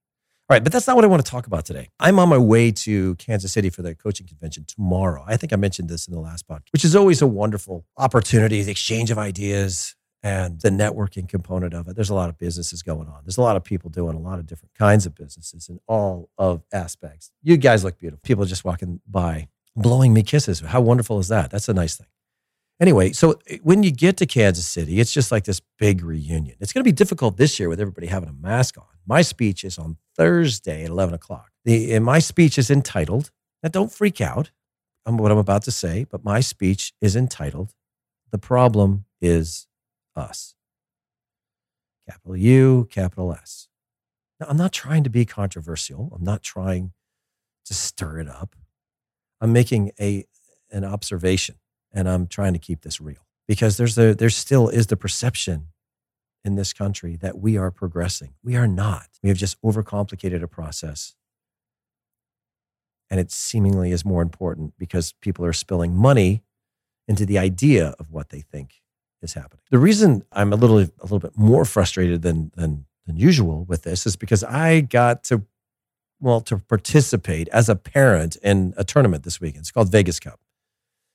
All 0.49 0.55
right, 0.55 0.63
but 0.63 0.71
that's 0.71 0.87
not 0.87 0.95
what 0.95 1.05
I 1.05 1.07
want 1.07 1.23
to 1.23 1.29
talk 1.29 1.45
about 1.45 1.65
today. 1.65 1.89
I'm 1.99 2.17
on 2.17 2.27
my 2.29 2.37
way 2.37 2.71
to 2.71 3.15
Kansas 3.15 3.51
City 3.51 3.69
for 3.69 3.83
the 3.83 3.93
coaching 3.93 4.25
convention 4.25 4.65
tomorrow. 4.65 5.23
I 5.27 5.37
think 5.37 5.53
I 5.53 5.57
mentioned 5.57 5.89
this 5.89 6.07
in 6.07 6.13
the 6.13 6.19
last 6.19 6.47
podcast, 6.47 6.71
which 6.71 6.83
is 6.83 6.95
always 6.95 7.21
a 7.21 7.27
wonderful 7.27 7.85
opportunity, 7.97 8.63
the 8.63 8.71
exchange 8.71 9.11
of 9.11 9.19
ideas 9.19 9.95
and 10.21 10.59
the 10.59 10.69
networking 10.69 11.27
component 11.27 11.73
of 11.73 11.87
it. 11.87 11.95
There's 11.95 12.09
a 12.09 12.15
lot 12.15 12.29
of 12.29 12.37
businesses 12.37 12.83
going 12.83 13.07
on. 13.07 13.21
There's 13.23 13.37
a 13.37 13.41
lot 13.41 13.55
of 13.55 13.63
people 13.63 13.89
doing 13.89 14.15
a 14.15 14.19
lot 14.19 14.39
of 14.39 14.45
different 14.45 14.73
kinds 14.75 15.05
of 15.05 15.15
businesses 15.15 15.69
in 15.69 15.79
all 15.87 16.29
of 16.37 16.63
aspects. 16.73 17.31
You 17.41 17.57
guys 17.57 17.83
look 17.83 17.97
beautiful. 17.97 18.21
People 18.23 18.45
just 18.45 18.65
walking 18.65 18.99
by 19.07 19.47
blowing 19.75 20.13
me 20.13 20.23
kisses. 20.23 20.59
How 20.59 20.81
wonderful 20.81 21.19
is 21.19 21.29
that? 21.29 21.51
That's 21.51 21.69
a 21.69 21.73
nice 21.73 21.95
thing. 21.95 22.07
Anyway, 22.81 23.11
so 23.11 23.39
eh, 23.47 23.57
when 23.61 23.83
you 23.83 23.91
get 23.91 24.17
to 24.17 24.25
Kansas 24.25 24.65
City, 24.65 24.99
it's 24.99 25.11
just 25.11 25.31
like 25.31 25.45
this 25.45 25.61
big 25.77 26.03
reunion. 26.03 26.55
It's 26.59 26.73
going 26.73 26.83
to 26.83 26.87
be 26.87 26.93
difficult 26.93 27.37
this 27.37 27.59
year 27.59 27.69
with 27.69 27.79
everybody 27.79 28.07
having 28.07 28.29
a 28.29 28.33
mask 28.33 28.77
on. 28.77 28.85
My 29.05 29.21
speech 29.21 29.63
is 29.63 29.77
on 29.77 29.97
Thursday 30.15 30.83
at 30.83 30.89
11 30.89 31.13
o'clock. 31.13 31.51
The, 31.65 31.93
and 31.93 32.05
my 32.05 32.19
speech 32.19 32.57
is 32.57 32.69
entitled, 32.69 33.31
now 33.63 33.69
don't 33.69 33.91
freak 33.91 34.21
out 34.21 34.51
on 35.05 35.17
what 35.17 35.31
I'm 35.31 35.37
about 35.37 35.63
to 35.63 35.71
say, 35.71 36.05
but 36.09 36.23
my 36.23 36.39
speech 36.39 36.93
is 37.01 37.15
entitled, 37.15 37.73
The 38.31 38.37
Problem 38.37 39.05
is 39.19 39.67
Us. 40.15 40.55
Capital 42.09 42.35
U, 42.35 42.87
capital 42.91 43.33
S. 43.33 43.67
Now, 44.39 44.47
I'm 44.49 44.57
not 44.57 44.71
trying 44.71 45.03
to 45.03 45.09
be 45.09 45.25
controversial. 45.25 46.11
I'm 46.15 46.23
not 46.23 46.41
trying 46.41 46.93
to 47.65 47.73
stir 47.73 48.19
it 48.19 48.27
up. 48.27 48.55
I'm 49.41 49.53
making 49.53 49.91
a 49.99 50.25
an 50.71 50.83
observation 50.83 51.55
and 51.91 52.07
I'm 52.07 52.27
trying 52.27 52.53
to 52.53 52.59
keep 52.59 52.81
this 52.81 53.01
real 53.01 53.25
because 53.47 53.77
there's 53.77 53.95
the 53.95 54.15
there 54.17 54.29
still 54.29 54.69
is 54.69 54.87
the 54.87 54.97
perception 54.97 55.67
in 56.43 56.55
this 56.55 56.73
country 56.73 57.15
that 57.17 57.39
we 57.39 57.57
are 57.57 57.71
progressing. 57.71 58.33
We 58.43 58.55
are 58.55 58.67
not. 58.67 59.07
We 59.21 59.29
have 59.29 59.37
just 59.37 59.61
overcomplicated 59.61 60.41
a 60.41 60.47
process. 60.47 61.15
And 63.09 63.19
it 63.19 63.31
seemingly 63.31 63.91
is 63.91 64.05
more 64.05 64.21
important 64.21 64.73
because 64.77 65.13
people 65.13 65.43
are 65.45 65.53
spilling 65.53 65.95
money 65.95 66.43
into 67.07 67.25
the 67.25 67.39
idea 67.39 67.95
of 67.99 68.11
what 68.11 68.29
they 68.29 68.41
think 68.41 68.81
is 69.21 69.33
happening. 69.33 69.61
The 69.69 69.79
reason 69.79 70.23
I'm 70.31 70.53
a 70.53 70.55
little 70.55 70.79
a 70.79 70.89
little 71.01 71.19
bit 71.19 71.37
more 71.37 71.65
frustrated 71.65 72.21
than 72.21 72.51
than 72.55 72.85
than 73.05 73.17
usual 73.17 73.65
with 73.65 73.83
this 73.83 74.05
is 74.05 74.15
because 74.15 74.43
I 74.43 74.81
got 74.81 75.23
to 75.25 75.43
well, 76.19 76.41
to 76.41 76.57
participate 76.57 77.47
as 77.49 77.69
a 77.69 77.75
parent 77.75 78.35
in 78.37 78.73
a 78.77 78.83
tournament 78.83 79.23
this 79.23 79.39
weekend. 79.39 79.61
It's 79.61 79.71
called 79.71 79.91
Vegas 79.91 80.19
Cup. 80.19 80.39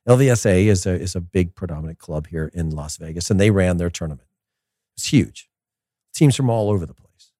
LVSA 0.08 0.66
is 0.66 0.86
a, 0.86 0.90
is 0.90 1.14
a 1.14 1.20
big 1.20 1.54
predominant 1.54 1.98
club 1.98 2.26
here 2.28 2.50
in 2.54 2.70
Las 2.70 2.96
Vegas, 2.96 3.30
and 3.30 3.40
they 3.40 3.50
ran 3.50 3.76
their 3.76 3.90
tournament. 3.90 4.28
It's 4.96 5.06
huge. 5.12 5.48
Teams 6.14 6.36
from 6.36 6.50
all 6.50 6.70
over 6.70 6.86
the 6.86 6.94
place 6.94 7.32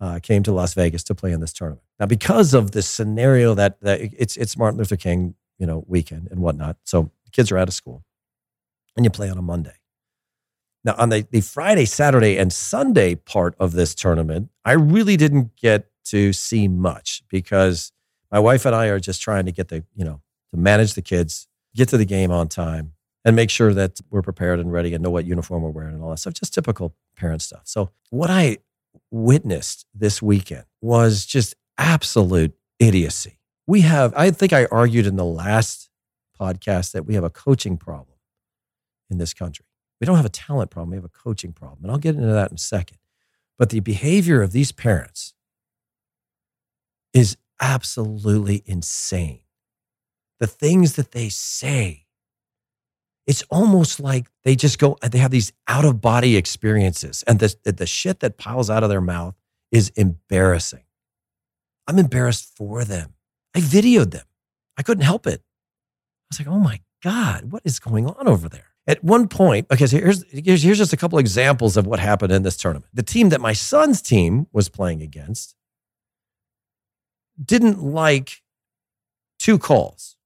uh, 0.00 0.18
came 0.22 0.42
to 0.42 0.52
Las 0.52 0.74
Vegas 0.74 1.04
to 1.04 1.14
play 1.14 1.32
in 1.32 1.40
this 1.40 1.52
tournament. 1.52 1.84
Now, 2.00 2.06
because 2.06 2.54
of 2.54 2.72
this 2.72 2.88
scenario 2.88 3.54
that, 3.54 3.80
that 3.80 4.00
it's, 4.00 4.36
it's 4.36 4.56
Martin 4.56 4.78
Luther 4.78 4.96
King, 4.96 5.34
you 5.58 5.66
know, 5.66 5.84
weekend 5.86 6.28
and 6.30 6.40
whatnot, 6.40 6.76
so 6.84 7.10
kids 7.30 7.52
are 7.52 7.58
out 7.58 7.68
of 7.68 7.74
school, 7.74 8.04
and 8.96 9.04
you 9.04 9.10
play 9.10 9.30
on 9.30 9.38
a 9.38 9.42
Monday. 9.42 9.74
Now, 10.84 10.94
on 10.98 11.10
the, 11.10 11.26
the 11.30 11.40
Friday, 11.40 11.84
Saturday, 11.84 12.36
and 12.36 12.52
Sunday 12.52 13.14
part 13.14 13.54
of 13.58 13.72
this 13.72 13.94
tournament, 13.94 14.50
I 14.64 14.72
really 14.72 15.16
didn't 15.16 15.56
get 15.56 15.88
to 16.06 16.32
see 16.32 16.66
much 16.66 17.22
because 17.28 17.92
my 18.30 18.40
wife 18.40 18.66
and 18.66 18.74
I 18.74 18.86
are 18.86 18.98
just 18.98 19.22
trying 19.22 19.46
to 19.46 19.52
get 19.52 19.68
the, 19.68 19.84
you 19.94 20.04
know, 20.04 20.20
to 20.50 20.58
manage 20.58 20.94
the 20.94 21.02
kids, 21.02 21.46
get 21.74 21.88
to 21.90 21.96
the 21.96 22.04
game 22.04 22.32
on 22.32 22.48
time, 22.48 22.94
and 23.24 23.36
make 23.36 23.50
sure 23.50 23.72
that 23.74 24.00
we're 24.10 24.22
prepared 24.22 24.58
and 24.58 24.72
ready 24.72 24.92
and 24.94 25.02
know 25.02 25.10
what 25.10 25.24
uniform 25.24 25.62
we're 25.62 25.70
wearing 25.70 25.94
and 25.94 26.02
all 26.02 26.10
that 26.10 26.18
stuff. 26.18 26.34
Just 26.34 26.52
typical 26.52 26.94
parent 27.16 27.42
stuff. 27.42 27.62
So, 27.64 27.90
what 28.10 28.30
I 28.30 28.58
witnessed 29.10 29.86
this 29.94 30.20
weekend 30.20 30.64
was 30.80 31.24
just 31.24 31.54
absolute 31.78 32.54
idiocy. 32.78 33.38
We 33.66 33.82
have, 33.82 34.12
I 34.16 34.32
think 34.32 34.52
I 34.52 34.64
argued 34.66 35.06
in 35.06 35.16
the 35.16 35.24
last 35.24 35.88
podcast 36.38 36.92
that 36.92 37.06
we 37.06 37.14
have 37.14 37.24
a 37.24 37.30
coaching 37.30 37.76
problem 37.76 38.18
in 39.08 39.18
this 39.18 39.32
country. 39.32 39.66
We 40.02 40.06
don't 40.06 40.16
have 40.16 40.26
a 40.26 40.30
talent 40.30 40.72
problem, 40.72 40.90
we 40.90 40.96
have 40.96 41.04
a 41.04 41.08
coaching 41.08 41.52
problem. 41.52 41.84
And 41.84 41.92
I'll 41.92 41.96
get 41.96 42.16
into 42.16 42.26
that 42.26 42.50
in 42.50 42.56
a 42.56 42.58
second. 42.58 42.98
But 43.56 43.70
the 43.70 43.78
behavior 43.78 44.42
of 44.42 44.50
these 44.50 44.72
parents 44.72 45.32
is 47.14 47.36
absolutely 47.60 48.64
insane. 48.66 49.42
The 50.40 50.48
things 50.48 50.96
that 50.96 51.12
they 51.12 51.28
say, 51.28 52.06
it's 53.28 53.44
almost 53.48 54.00
like 54.00 54.26
they 54.42 54.56
just 54.56 54.80
go, 54.80 54.96
they 55.08 55.18
have 55.18 55.30
these 55.30 55.52
out 55.68 55.84
of 55.84 56.00
body 56.00 56.36
experiences. 56.36 57.22
And 57.28 57.38
the, 57.38 57.54
the 57.62 57.86
shit 57.86 58.18
that 58.20 58.36
piles 58.36 58.68
out 58.68 58.82
of 58.82 58.88
their 58.88 59.00
mouth 59.00 59.36
is 59.70 59.90
embarrassing. 59.90 60.82
I'm 61.86 62.00
embarrassed 62.00 62.56
for 62.56 62.84
them. 62.84 63.14
I 63.54 63.60
videoed 63.60 64.10
them. 64.10 64.26
I 64.76 64.82
couldn't 64.82 65.04
help 65.04 65.28
it. 65.28 65.42
I 65.42 66.26
was 66.32 66.40
like, 66.40 66.48
oh 66.48 66.58
my 66.58 66.80
God, 67.04 67.52
what 67.52 67.62
is 67.64 67.78
going 67.78 68.08
on 68.08 68.26
over 68.26 68.48
there? 68.48 68.71
At 68.86 69.02
one 69.04 69.28
point, 69.28 69.66
okay, 69.72 69.86
so 69.86 69.96
here's, 69.96 70.24
here's, 70.30 70.62
here's 70.62 70.78
just 70.78 70.92
a 70.92 70.96
couple 70.96 71.18
examples 71.18 71.76
of 71.76 71.86
what 71.86 72.00
happened 72.00 72.32
in 72.32 72.42
this 72.42 72.56
tournament. 72.56 72.90
The 72.92 73.04
team 73.04 73.28
that 73.28 73.40
my 73.40 73.52
son's 73.52 74.02
team 74.02 74.48
was 74.52 74.68
playing 74.68 75.02
against 75.02 75.54
didn't 77.42 77.80
like 77.80 78.42
two 79.38 79.58
calls. 79.58 80.16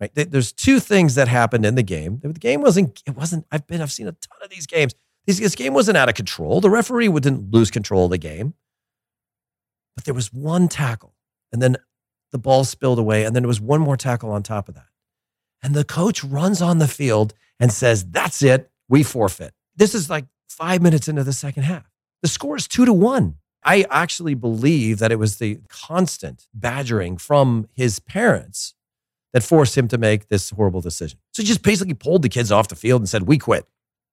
Right? 0.00 0.10
There's 0.14 0.52
two 0.52 0.80
things 0.80 1.14
that 1.14 1.28
happened 1.28 1.64
in 1.64 1.76
the 1.76 1.82
game. 1.82 2.20
The 2.22 2.32
game 2.32 2.62
wasn't. 2.62 3.02
It 3.06 3.16
wasn't. 3.16 3.46
I've 3.52 3.66
been. 3.66 3.80
I've 3.80 3.92
seen 3.92 4.08
a 4.08 4.12
ton 4.12 4.38
of 4.42 4.50
these 4.50 4.66
games. 4.66 4.94
This 5.26 5.54
game 5.54 5.72
wasn't 5.72 5.96
out 5.96 6.08
of 6.08 6.14
control. 6.14 6.60
The 6.60 6.68
referee 6.68 7.08
didn't 7.08 7.50
lose 7.52 7.70
control 7.70 8.06
of 8.06 8.10
the 8.10 8.18
game, 8.18 8.54
but 9.94 10.04
there 10.04 10.12
was 10.12 10.32
one 10.32 10.68
tackle, 10.68 11.14
and 11.52 11.62
then 11.62 11.76
the 12.32 12.38
ball 12.38 12.64
spilled 12.64 12.98
away, 12.98 13.24
and 13.24 13.34
then 13.34 13.44
there 13.44 13.48
was 13.48 13.60
one 13.60 13.80
more 13.80 13.96
tackle 13.96 14.30
on 14.30 14.42
top 14.42 14.68
of 14.68 14.74
that. 14.74 14.88
And 15.62 15.74
the 15.74 15.84
coach 15.84 16.22
runs 16.22 16.60
on 16.60 16.78
the 16.78 16.88
field 16.88 17.32
and 17.64 17.72
says, 17.72 18.04
"That's 18.04 18.42
it. 18.42 18.70
We 18.90 19.02
forfeit." 19.02 19.54
This 19.74 19.94
is 19.94 20.10
like 20.10 20.26
five 20.48 20.82
minutes 20.82 21.08
into 21.08 21.24
the 21.24 21.32
second 21.32 21.62
half. 21.62 21.90
The 22.20 22.28
score 22.28 22.56
is 22.56 22.68
two 22.68 22.84
to 22.84 22.92
one. 22.92 23.36
I 23.64 23.86
actually 23.90 24.34
believe 24.34 24.98
that 24.98 25.10
it 25.10 25.18
was 25.18 25.38
the 25.38 25.60
constant 25.70 26.46
badgering 26.52 27.16
from 27.16 27.66
his 27.72 28.00
parents 28.00 28.74
that 29.32 29.42
forced 29.42 29.78
him 29.78 29.88
to 29.88 29.96
make 29.96 30.28
this 30.28 30.50
horrible 30.50 30.82
decision. 30.82 31.18
So 31.32 31.42
he 31.42 31.46
just 31.46 31.62
basically 31.62 31.94
pulled 31.94 32.20
the 32.20 32.28
kids 32.28 32.52
off 32.52 32.68
the 32.68 32.76
field 32.76 33.00
and 33.00 33.08
said, 33.08 33.22
We 33.22 33.38
quit 33.38 33.66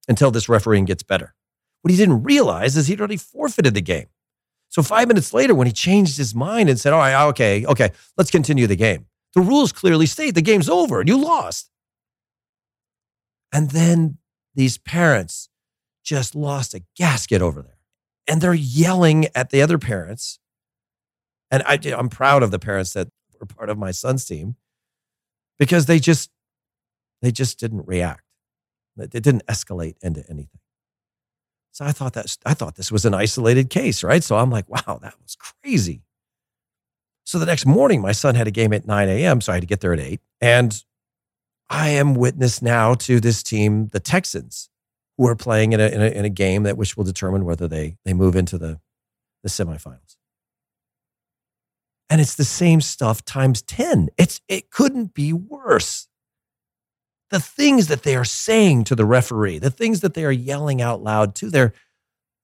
until 0.08 0.32
this 0.32 0.48
refereeing 0.48 0.86
gets 0.86 1.04
better. 1.04 1.36
What 1.82 1.92
he 1.92 1.98
didn't 1.98 2.24
realize 2.24 2.78
is 2.78 2.88
he'd 2.88 3.00
already 3.00 3.18
forfeited 3.18 3.74
the 3.74 3.82
game. 3.82 4.08
So 4.70 4.82
five 4.82 5.10
minutes 5.10 5.34
later, 5.34 5.54
when 5.54 5.68
he 5.68 5.74
changed 5.74 6.18
his 6.18 6.34
mind 6.34 6.70
and 6.70 6.80
said, 6.80 6.94
All 6.94 7.00
right, 7.00 7.28
okay, 7.28 7.66
okay, 7.66 7.92
let's 8.18 8.32
continue 8.32 8.68
the 8.68 8.78
game, 8.78 9.08
the 9.36 9.42
rules 9.42 9.74
clearly 9.74 10.06
state 10.06 10.34
the 10.36 10.42
game's 10.42 10.70
over 10.70 11.02
and 11.02 11.10
you 11.10 11.18
lost. 11.18 11.71
And 13.52 13.72
then 13.72 14.18
these 14.56 14.78
parents 14.78 15.50
just 16.04 16.36
lost 16.36 16.74
a 16.74 16.84
gasket 16.96 17.42
over 17.42 17.62
there. 17.62 17.78
And 18.28 18.42
they're 18.42 18.54
yelling 18.54 19.28
at 19.36 19.50
the 19.50 19.62
other 19.62 19.78
parents. 19.78 20.40
And 21.50 21.64
I, 21.66 21.80
I'm 21.96 22.10
proud 22.10 22.44
of 22.44 22.52
the 22.52 22.60
parents 22.60 22.94
that 22.94 23.10
were 23.40 23.46
part 23.46 23.70
of 23.70 23.78
my 23.78 23.92
son's 23.92 24.26
team 24.26 24.56
because 25.60 25.86
they 25.86 26.00
just 26.00 26.30
they 27.22 27.32
just 27.32 27.60
didn't 27.60 27.88
react. 27.88 28.24
It 28.98 29.12
didn't 29.12 29.46
escalate 29.48 29.96
into 30.02 30.22
anything. 30.30 30.60
So 31.72 31.86
I 31.86 31.92
thought 31.92 32.14
that 32.14 32.36
I 32.46 32.54
thought 32.54 32.76
this 32.76 32.92
was 32.92 33.06
an 33.06 33.14
isolated 33.14 33.70
case, 33.70 34.04
right? 34.04 34.24
So 34.24 34.38
I'm 34.38 34.50
like, 34.50 34.70
wow, 34.70 35.00
that 35.02 35.16
was 35.22 35.36
crazy. 35.36 36.04
So 37.26 37.40
the 37.40 37.46
next 37.46 37.66
morning, 37.66 38.02
my 38.02 38.12
son 38.12 38.36
had 38.36 38.48
a 38.48 38.52
game 38.52 38.74
at 38.74 38.86
9 38.86 39.08
a.m., 39.08 39.40
so 39.42 39.52
I 39.52 39.56
had 39.56 39.62
to 39.62 39.68
get 39.68 39.80
there 39.80 39.94
at 39.94 40.00
8. 40.00 40.20
And 40.42 40.84
I 41.72 41.90
am 41.90 42.16
witness 42.16 42.62
now 42.62 42.96
to 42.96 43.22
this 43.22 43.42
team, 43.42 43.88
the 43.88 44.02
Texans, 44.02 44.70
who 45.18 45.26
are 45.28 45.38
playing 45.38 45.72
in 45.72 45.80
a, 45.80 45.88
in 45.88 46.02
a, 46.02 46.08
in 46.08 46.26
a 46.26 46.30
game 46.30 46.64
that 46.64 46.78
which 46.78 46.98
will 46.98 47.06
determine 47.06 47.46
whether 47.46 47.68
they, 47.68 47.96
they 48.04 48.14
move 48.14 48.36
into 48.36 48.58
the, 48.58 48.82
the 49.42 49.50
semifinals. 49.50 50.18
And 52.10 52.20
it's 52.20 52.36
the 52.36 52.44
same 52.44 52.82
stuff 52.82 53.24
times 53.24 53.62
10. 53.62 54.10
It's, 54.18 54.42
it 54.50 54.70
couldn't 54.70 55.14
be 55.14 55.32
worse 55.32 56.10
the 57.30 57.40
things 57.40 57.88
that 57.88 58.04
they 58.04 58.16
are 58.18 58.26
saying 58.26 58.84
to 58.84 58.96
the 58.96 59.06
referee, 59.06 59.58
the 59.58 59.72
things 59.72 60.02
that 60.02 60.14
they 60.14 60.26
are 60.26 60.32
yelling 60.32 60.82
out 60.82 61.02
loud 61.02 61.34
to 61.36 61.50
their 61.50 61.74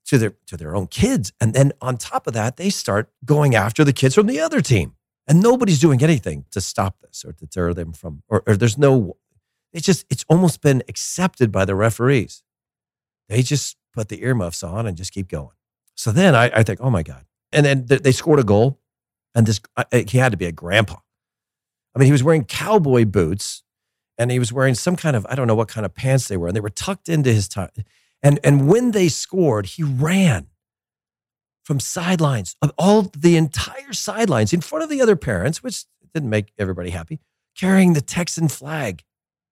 to 0.06 0.18
their 0.18 0.36
to 0.48 0.56
their 0.56 0.74
own 0.74 0.88
kids. 0.88 1.34
And 1.42 1.54
then 1.54 1.74
on 1.82 1.98
top 1.98 2.26
of 2.26 2.34
that, 2.34 2.56
they 2.56 2.70
start 2.70 3.12
going 3.26 3.54
after 3.54 3.84
the 3.84 3.92
kids 3.92 4.16
from 4.16 4.28
the 4.28 4.40
other 4.40 4.62
team. 4.62 4.96
And 5.28 5.42
nobody's 5.42 5.80
doing 5.80 6.02
anything 6.02 6.46
to 6.52 6.62
stop 6.62 7.02
this 7.02 7.26
or 7.26 7.34
deter 7.34 7.74
them 7.74 7.92
from 7.94 8.24
or, 8.30 8.44
or 8.48 8.56
there's 8.56 8.78
no 8.78 9.18
it's 9.74 9.86
just 9.86 10.06
it's 10.10 10.26
almost 10.30 10.62
been 10.62 10.84
accepted 10.88 11.52
by 11.52 11.66
the 11.66 11.76
referees. 11.76 12.44
They 13.28 13.42
just 13.42 13.78
put 13.94 14.10
the 14.10 14.24
earmuffs 14.24 14.64
on 14.64 14.88
and 14.88 14.96
just 14.96 15.12
keep 15.12 15.28
going. 15.28 15.56
So 15.96 16.12
then 16.12 16.36
I, 16.36 16.46
I 16.54 16.64
think, 16.64 16.80
oh 16.82 16.90
my 16.90 17.04
God. 17.04 17.26
And 17.52 17.66
then 17.66 17.86
they 17.86 18.12
scored 18.12 18.40
a 18.40 18.44
goal. 18.44 18.80
And 19.36 19.46
this 19.46 19.60
he 20.08 20.18
had 20.18 20.32
to 20.32 20.38
be 20.38 20.46
a 20.46 20.52
grandpa. 20.52 20.96
I 21.96 22.00
mean, 22.00 22.08
he 22.08 22.12
was 22.12 22.24
wearing 22.24 22.44
cowboy 22.44 23.06
boots 23.06 23.64
and 24.18 24.32
he 24.32 24.40
was 24.40 24.52
wearing 24.52 24.74
some 24.74 24.96
kind 24.96 25.16
of 25.16 25.26
I 25.30 25.36
don't 25.36 25.48
know 25.48 25.56
what 25.56 25.68
kind 25.68 25.86
of 25.86 25.94
pants 25.94 26.28
they 26.28 26.38
were, 26.38 26.48
and 26.48 26.56
they 26.56 26.62
were 26.62 26.70
tucked 26.70 27.10
into 27.10 27.32
his 27.32 27.48
tie. 27.48 27.70
And 28.24 28.40
and 28.44 28.68
when 28.68 28.92
they 28.92 29.10
scored, 29.10 29.68
he 29.68 29.84
ran 29.84 30.48
from 31.68 31.82
sidelines 31.82 32.56
of 32.62 32.72
all 32.78 33.12
the 33.16 33.36
entire 33.36 33.92
sidelines 33.92 34.54
in 34.54 34.62
front 34.62 34.86
of 34.86 34.90
the 34.90 35.02
other 35.02 35.18
parents, 35.18 35.62
which 35.62 35.84
didn't 36.14 36.30
make 36.30 36.54
everybody 36.58 36.92
happy, 36.92 37.20
carrying 37.58 37.92
the 37.92 38.00
Texan 38.00 38.48
flag. 38.48 39.04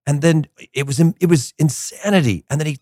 And 0.08 0.22
then 0.22 0.48
it 0.74 0.88
was 0.88 0.98
it 0.98 1.28
was 1.28 1.54
insanity. 1.60 2.46
And 2.50 2.58
then 2.58 2.68
he 2.68 2.80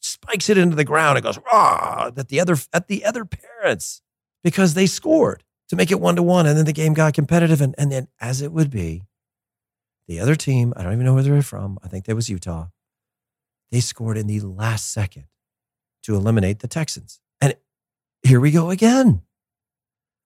spikes 0.00 0.48
it 0.48 0.56
into 0.56 0.76
the 0.76 0.84
ground 0.84 1.18
and 1.18 1.24
goes 1.24 1.38
ah 1.52 2.10
at 2.16 2.28
the 2.28 2.40
other 2.40 2.56
at 2.72 2.88
the 2.88 3.04
other 3.04 3.26
parents 3.26 4.00
because 4.42 4.72
they 4.72 4.86
scored 4.86 5.44
to 5.68 5.76
make 5.76 5.90
it 5.90 6.00
one 6.00 6.16
to 6.16 6.22
one. 6.22 6.46
And 6.46 6.56
then 6.56 6.64
the 6.64 6.72
game 6.72 6.94
got 6.94 7.12
competitive. 7.12 7.60
And, 7.60 7.74
and 7.76 7.92
then 7.92 8.08
as 8.18 8.40
it 8.40 8.50
would 8.50 8.70
be, 8.70 9.02
the 10.08 10.20
other 10.20 10.36
team, 10.36 10.72
I 10.74 10.84
don't 10.84 10.94
even 10.94 11.04
know 11.04 11.12
where 11.12 11.22
they're 11.22 11.42
from. 11.42 11.78
I 11.84 11.88
think 11.88 12.06
that 12.06 12.16
was 12.16 12.30
Utah. 12.30 12.68
They 13.70 13.80
scored 13.80 14.16
in 14.16 14.26
the 14.26 14.40
last 14.40 14.90
second 14.90 15.26
to 16.04 16.14
eliminate 16.14 16.60
the 16.60 16.68
Texans. 16.68 17.20
Here 18.22 18.40
we 18.40 18.50
go 18.50 18.70
again. 18.70 19.22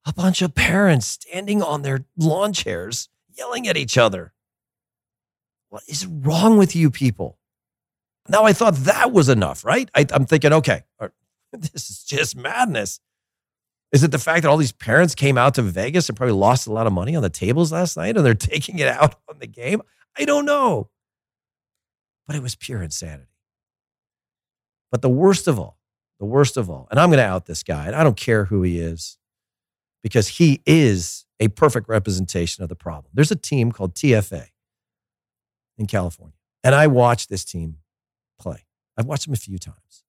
A 0.07 0.13
bunch 0.13 0.43
of 0.43 0.55
parents 0.55 1.07
standing 1.07 1.63
on 1.63 1.83
their 1.83 2.05
lawn 2.17 2.53
chairs 2.53 3.09
yelling 3.37 3.67
at 3.67 3.77
each 3.77 3.97
other. 3.97 4.33
What 5.71 5.83
is 5.89 6.07
wrong 6.07 6.59
with 6.59 6.77
you 6.77 6.91
people? 6.91 7.39
Now, 8.29 8.45
I 8.45 8.53
thought 8.53 8.75
that 8.77 9.13
was 9.13 9.29
enough, 9.29 9.65
right? 9.65 9.91
I, 9.95 10.07
am 10.13 10.27
thinking, 10.27 10.53
okay, 10.53 10.83
this 11.53 11.91
is 11.91 12.05
just 12.05 12.37
madness. 12.37 13.01
Is 13.93 14.03
it 14.03 14.11
the 14.11 14.19
fact 14.19 14.43
that 14.43 14.49
all 14.49 14.57
these 14.57 14.73
parents 14.73 15.15
came 15.15 15.39
out 15.39 15.55
to 15.55 15.63
Vegas 15.63 16.09
and 16.09 16.17
probably 16.17 16.35
lost 16.35 16.67
a 16.67 16.73
lot 16.73 16.87
of 16.87 16.93
money 16.93 17.15
on 17.15 17.23
the 17.23 17.31
tables 17.31 17.71
last 17.71 17.97
night 17.97 18.17
and 18.17 18.25
they're 18.25 18.35
taking 18.35 18.79
it 18.79 18.89
out 18.89 19.17
on 19.29 19.39
the 19.39 19.47
game? 19.47 19.83
I 20.19 20.25
don't 20.25 20.45
know. 20.45 20.91
But 22.27 22.37
it 22.37 22.43
was 22.43 22.57
pure 22.57 22.83
insanity. 22.83 23.31
But 24.91 25.03
the 25.03 25.11
worst 25.11 25.49
of 25.49 25.59
all, 25.59 25.79
the 26.19 26.27
worst 26.27 26.57
of 26.57 26.71
all, 26.71 26.89
and 26.91 26.99
I'm 26.99 27.11
going 27.11 27.19
to 27.19 27.25
out 27.25 27.47
this 27.47 27.63
guy, 27.63 27.87
and 27.87 27.95
I 27.95 28.05
don't 28.05 28.17
care 28.17 28.47
who 28.47 28.63
he 28.63 28.79
is 28.79 29.19
because 30.03 30.29
he 30.29 30.63
is 30.67 31.25
a 31.41 31.49
perfect 31.49 31.89
representation 31.89 32.63
of 32.63 32.69
the 32.69 32.77
problem. 32.77 33.11
There's 33.15 33.31
a 33.31 33.37
team 33.37 33.73
called 33.73 33.95
TFA 33.95 34.47
in 35.77 35.87
California, 35.87 36.37
and 36.63 36.75
I 36.75 36.87
watched 36.87 37.29
this 37.29 37.45
team 37.45 37.79
play. 38.39 38.65
I've 38.97 39.07
watched 39.07 39.25
them 39.25 39.35
a 39.35 39.37
few 39.37 39.59
times. 39.59 40.05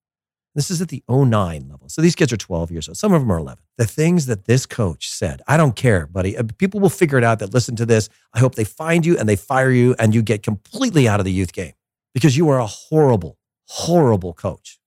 This 0.56 0.72
is 0.72 0.82
at 0.82 0.88
the 0.88 1.04
09 1.10 1.68
level. 1.70 1.90
So 1.90 2.02
these 2.02 2.16
kids 2.16 2.32
are 2.32 2.38
12 2.38 2.72
years 2.72 2.88
old. 2.88 2.98
Some 2.98 3.14
of 3.14 3.22
them 3.22 3.32
are 3.32 3.38
11. 3.38 3.62
The 3.78 3.86
things 3.86 4.26
that 4.28 4.46
this 4.46 4.66
coach 4.66 5.10
said, 5.10 5.42
I 5.48 5.58
don't 5.58 5.76
care, 5.76 6.08
buddy. 6.08 6.38
Uh, 6.38 6.44
people 6.58 6.80
will 6.80 6.90
figure 6.90 7.18
it 7.18 7.26
out 7.26 7.40
that 7.40 7.54
listen 7.54 7.76
to 7.76 7.86
this. 7.86 8.08
I 8.34 8.40
hope 8.40 8.56
they 8.56 8.64
find 8.64 9.06
you 9.06 9.18
and 9.18 9.28
they 9.28 9.36
fire 9.36 9.70
you 9.70 9.96
and 10.00 10.16
you 10.16 10.22
get 10.22 10.44
completely 10.44 11.10
out 11.10 11.20
of 11.20 11.26
the 11.26 11.32
youth 11.32 11.52
game 11.52 11.74
because 12.14 12.38
you 12.38 12.48
are 12.48 12.60
a 12.60 12.66
horrible, 12.66 13.38
horrible 13.68 14.34
coach. 14.34 14.80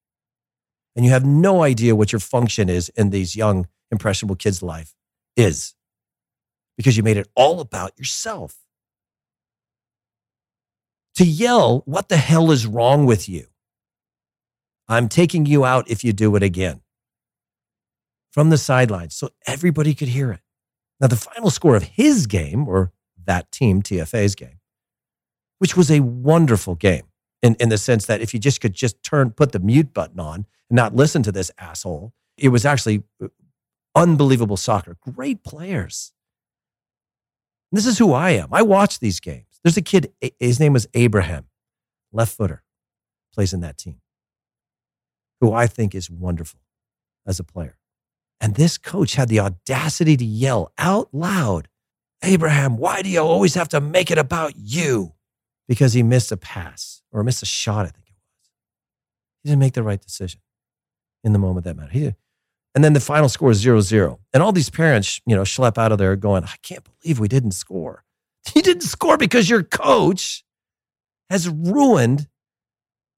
And 0.99 1.05
you 1.05 1.13
have 1.13 1.25
no 1.25 1.63
idea 1.63 1.95
what 1.95 2.11
your 2.11 2.19
function 2.19 2.69
is 2.69 2.89
in 2.89 3.11
these 3.11 3.37
young, 3.37 3.69
impressionable 3.93 4.35
kids' 4.35 4.65
life 4.65 4.97
is 5.37 5.77
because 6.77 6.97
you 6.97 7.05
made 7.05 7.17
it 7.17 7.29
all 7.37 7.61
about 7.61 7.97
yourself. 7.97 8.57
To 11.15 11.25
yell, 11.25 11.83
what 11.85 12.09
the 12.09 12.17
hell 12.17 12.51
is 12.51 12.67
wrong 12.67 13.07
with 13.07 13.29
you? 13.29 13.47
I'm 14.89 15.09
taking 15.09 15.47
you 15.47 15.65
out 15.65 15.89
if 15.89 16.03
you 16.03 16.13
do 16.13 16.35
it 16.35 16.43
again. 16.43 16.81
From 18.33 18.51
the 18.51 18.59
sidelines, 18.59 19.15
so 19.15 19.31
everybody 19.47 19.95
could 19.95 20.09
hear 20.09 20.33
it. 20.33 20.41
Now, 21.01 21.07
the 21.07 21.15
final 21.15 21.51
score 21.51 21.77
of 21.77 21.85
his 21.85 22.27
game, 22.27 22.67
or 22.67 22.91
that 23.25 23.53
team, 23.53 23.83
TFA's 23.83 24.35
game, 24.35 24.59
which 25.61 25.77
was 25.77 25.93
a 25.93 26.01
wonderful 26.01 26.75
game 26.75 27.08
in, 27.43 27.55
in 27.61 27.69
the 27.69 27.79
sense 27.79 28.07
that 28.07 28.21
if 28.21 28.35
you 28.35 28.41
just 28.41 28.61
could 28.61 28.75
just 28.75 29.03
turn, 29.03 29.31
put 29.31 29.53
the 29.53 29.59
mute 29.59 29.95
button 29.95 30.21
on 30.21 30.47
and 30.69 30.77
not 30.77 30.95
listen 30.95 31.23
to 31.23 31.33
this 31.33 31.51
asshole, 31.59 32.13
it 32.37 32.49
was 32.49 32.65
actually 32.65 33.03
uh, 33.23 33.29
unbelievable 33.95 34.57
soccer. 34.57 34.97
Great 35.01 35.45
players. 35.45 36.13
This 37.71 37.87
is 37.87 37.99
who 37.99 38.13
I 38.13 38.31
am. 38.31 38.49
I 38.53 38.63
watch 38.63 38.99
these 38.99 39.21
games. 39.21 39.61
There's 39.63 39.77
a 39.77 39.83
kid, 39.83 40.13
his 40.39 40.59
name 40.59 40.73
was 40.73 40.87
Abraham, 40.95 41.47
left 42.13 42.37
footer, 42.37 42.63
plays 43.35 43.53
in 43.53 43.61
that 43.61 43.77
team 43.77 44.01
who 45.41 45.53
I 45.53 45.67
think 45.67 45.95
is 45.95 46.11
wonderful 46.11 46.61
as 47.27 47.39
a 47.39 47.45
player. 47.45 47.77
And 48.41 48.55
this 48.55 48.79
coach 48.79 49.15
had 49.15 49.29
the 49.29 49.41
audacity 49.41 50.17
to 50.17 50.25
yell 50.25 50.73
out 50.79 51.09
loud, 51.13 51.69
Abraham, 52.23 52.77
why 52.77 53.03
do 53.03 53.09
you 53.09 53.21
always 53.21 53.55
have 53.55 53.69
to 53.69 53.81
make 53.81 54.11
it 54.11 54.19
about 54.19 54.55
you? 54.57 55.15
Because 55.69 55.93
he 55.93 56.03
missed 56.03 56.33
a 56.33 56.37
pass 56.37 57.03
or 57.13 57.23
missed 57.23 57.43
a 57.43 57.47
shot, 57.47 57.85
I 57.85 57.91
think 57.91 58.07
it 58.09 58.15
was. 58.15 58.51
He 59.43 59.51
didn't 59.51 59.61
make 59.61 59.75
the 59.75 59.83
right 59.83 60.01
decision 60.01 60.41
in 61.23 61.33
the 61.33 61.39
moment 61.39 61.65
that 61.65 61.77
mattered. 61.77 61.93
He 61.93 62.01
did. 62.01 62.17
And 62.75 62.83
then 62.83 62.93
the 62.93 63.01
final 63.01 63.29
score 63.29 63.51
is 63.51 63.59
0 63.59 63.81
0. 63.81 64.21
And 64.33 64.43
all 64.43 64.53
these 64.53 64.71
parents, 64.71 65.21
you 65.27 65.37
know, 65.37 65.43
schlep 65.43 65.79
out 65.79 65.93
of 65.93 65.99
there 65.99 66.17
going, 66.17 66.45
I 66.45 66.55
can't 66.63 66.87
believe 67.03 67.19
we 67.19 67.29
didn't 67.29 67.53
score. 67.53 68.05
You 68.55 68.63
didn't 68.63 68.83
score 68.83 69.19
because 69.19 69.51
your 69.51 69.63
coach 69.63 70.43
has 71.29 71.49
ruined 71.49 72.29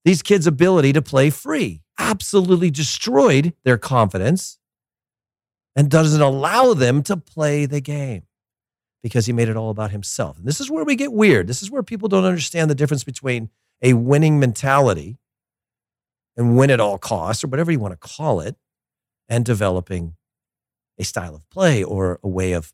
these 0.05 0.23
kids' 0.23 0.47
ability 0.47 0.93
to 0.95 1.03
play 1.03 1.31
free 1.31 1.83
absolutely 2.01 2.71
destroyed 2.71 3.53
their 3.63 3.79
confidence 3.79 4.59
and 5.77 5.91
doesn't 5.91 6.23
allow 6.23 6.75
them 6.75 7.03
to 7.05 7.17
play 7.17 7.67
the 7.67 7.81
game 7.81 8.23
because 9.03 9.27
he 9.27 9.33
made 9.33 9.49
it 9.49 9.57
all 9.57 9.71
about 9.71 9.91
himself. 9.91 10.39
And 10.39 10.47
this 10.47 10.61
is 10.61 10.71
where 10.71 10.85
we 10.85 10.97
get 10.97 11.13
weird. 11.13 11.47
This 11.47 11.63
is 11.63 11.71
where 11.71 11.83
people 11.83 12.09
don't 12.09 12.25
understand 12.25 12.71
the 12.71 12.75
difference 12.75 13.05
between 13.05 13.51
a 13.83 13.95
winning 13.95 14.39
mentality 14.39 15.19
and 16.37 16.57
win 16.57 16.71
at 16.71 16.81
all 16.81 16.99
costs, 16.99 17.43
or 17.43 17.49
whatever 17.49 17.73
you 17.73 17.81
want 17.81 17.93
to 17.93 18.09
call 18.09 18.41
it, 18.41 18.57
and 19.29 19.45
developing 19.45 20.15
a 20.99 21.05
style 21.05 21.35
of 21.35 21.49
play 21.51 21.83
or 21.83 22.21
a 22.23 22.29
way 22.29 22.53
of. 22.53 22.73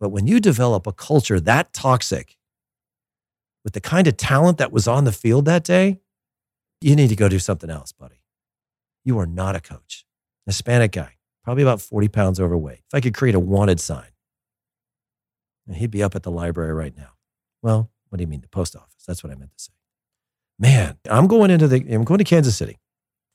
But 0.00 0.10
when 0.10 0.26
you 0.26 0.40
develop 0.40 0.86
a 0.86 0.92
culture 0.92 1.40
that 1.40 1.72
toxic 1.72 2.36
with 3.64 3.72
the 3.72 3.80
kind 3.80 4.06
of 4.06 4.16
talent 4.16 4.58
that 4.58 4.72
was 4.72 4.86
on 4.86 5.04
the 5.04 5.12
field 5.12 5.44
that 5.46 5.64
day, 5.64 6.00
you 6.80 6.94
need 6.94 7.08
to 7.08 7.16
go 7.16 7.28
do 7.28 7.38
something 7.38 7.70
else, 7.70 7.92
buddy 7.92 8.24
you 9.04 9.18
are 9.18 9.26
not 9.26 9.54
a 9.54 9.60
coach. 9.60 10.04
Hispanic 10.46 10.92
guy, 10.92 11.16
probably 11.44 11.62
about 11.62 11.80
40 11.80 12.08
pounds 12.08 12.40
overweight. 12.40 12.80
If 12.88 12.94
I 12.94 13.00
could 13.00 13.14
create 13.14 13.34
a 13.34 13.40
wanted 13.40 13.80
sign, 13.80 14.08
he'd 15.72 15.90
be 15.90 16.02
up 16.02 16.14
at 16.14 16.22
the 16.22 16.30
library 16.30 16.72
right 16.72 16.96
now. 16.96 17.10
Well, 17.62 17.90
what 18.08 18.18
do 18.18 18.22
you 18.22 18.28
mean, 18.28 18.42
the 18.42 18.48
post 18.48 18.76
office? 18.76 19.04
That's 19.06 19.24
what 19.24 19.32
I 19.32 19.36
meant 19.36 19.52
to 19.56 19.62
say. 19.64 19.72
Man, 20.58 20.98
I'm 21.10 21.26
going 21.26 21.50
into 21.50 21.66
the, 21.66 21.84
I'm 21.92 22.04
going 22.04 22.18
to 22.18 22.24
Kansas 22.24 22.56
City. 22.56 22.78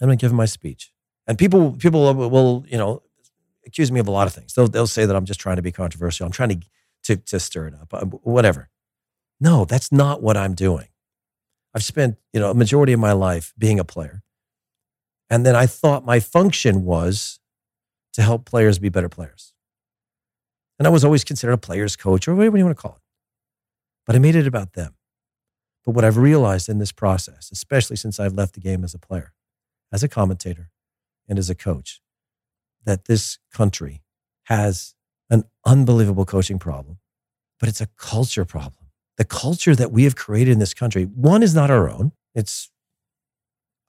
I'm 0.02 0.08
going 0.08 0.18
to 0.18 0.24
give 0.24 0.32
my 0.32 0.46
speech. 0.46 0.94
And 1.28 1.38
people, 1.38 1.74
people 1.74 2.14
will, 2.14 2.66
you 2.68 2.78
know, 2.78 3.02
accuse 3.66 3.92
me 3.92 4.00
of 4.00 4.08
a 4.08 4.12
lot 4.12 4.28
of 4.28 4.34
things. 4.34 4.54
They'll, 4.54 4.68
they'll 4.68 4.88
say 4.88 5.06
that 5.06 5.16
I'm 5.16 5.26
just 5.26 5.40
trying 5.40 5.58
to 5.58 5.62
be 5.62 5.72
controversial. 5.72 6.26
I'm 6.26 6.32
trying 6.32 6.50
to, 6.50 6.60
to, 7.04 7.16
to 7.18 7.40
stir 7.40 7.68
it 7.68 7.74
up, 7.74 7.94
uh, 7.94 8.06
whatever. 8.06 8.70
No, 9.40 9.66
that's 9.66 9.92
not 9.92 10.22
what 10.22 10.38
I'm 10.38 10.54
doing. 10.54 10.88
I've 11.76 11.84
spent, 11.84 12.18
you 12.34 12.40
know, 12.40 12.52
a 12.52 12.56
majority 12.56 12.94
of 12.94 13.00
my 13.00 13.12
life 13.12 13.54
being 13.58 13.80
a 13.80 13.84
player. 13.84 14.24
And 15.30 15.46
then 15.46 15.56
I 15.56 15.66
thought 15.66 16.06
my 16.06 16.20
function 16.20 16.84
was 16.84 17.40
to 18.14 18.22
help 18.22 18.46
players 18.46 18.80
be 18.80 18.90
better 18.90 19.10
players. 19.10 19.54
And 20.80 20.88
I 20.88 20.92
was 20.92 21.04
always 21.04 21.26
considered 21.26 21.54
a 21.54 21.58
player's 21.58 21.96
coach 21.96 22.28
or 22.28 22.34
whatever 22.34 22.58
you 22.58 22.66
want 22.66 22.76
to 22.76 22.82
call 22.82 22.96
it. 22.96 23.02
But 24.08 24.16
I 24.16 24.20
made 24.20 24.36
it 24.36 24.48
about 24.48 24.74
them. 24.74 24.96
But 25.86 25.92
what 25.92 26.06
I've 26.06 26.18
realized 26.18 26.70
in 26.70 26.80
this 26.80 26.92
process, 26.92 27.50
especially 27.52 27.98
since 27.98 28.20
I've 28.20 28.34
left 28.34 28.54
the 28.54 28.60
game 28.62 28.84
as 28.84 28.94
a 28.94 29.00
player, 29.00 29.34
as 29.92 30.04
a 30.04 30.08
commentator, 30.08 30.72
and 31.28 31.38
as 31.38 31.50
a 31.50 31.56
coach, 31.56 32.02
that 32.86 33.06
this 33.06 33.38
country 33.54 34.02
has 34.46 34.96
an 35.30 35.44
unbelievable 35.66 36.26
coaching 36.26 36.60
problem, 36.60 36.98
but 37.60 37.70
it's 37.70 37.82
a 37.82 37.88
culture 37.98 38.46
problem. 38.46 38.88
The 39.18 39.26
culture 39.26 39.76
that 39.76 39.92
we 39.92 40.06
have 40.06 40.16
created 40.16 40.54
in 40.54 40.60
this 40.60 40.74
country, 40.74 41.04
one 41.04 41.44
is 41.44 41.54
not 41.54 41.70
our 41.70 41.90
own. 41.90 42.14
It's, 42.34 42.72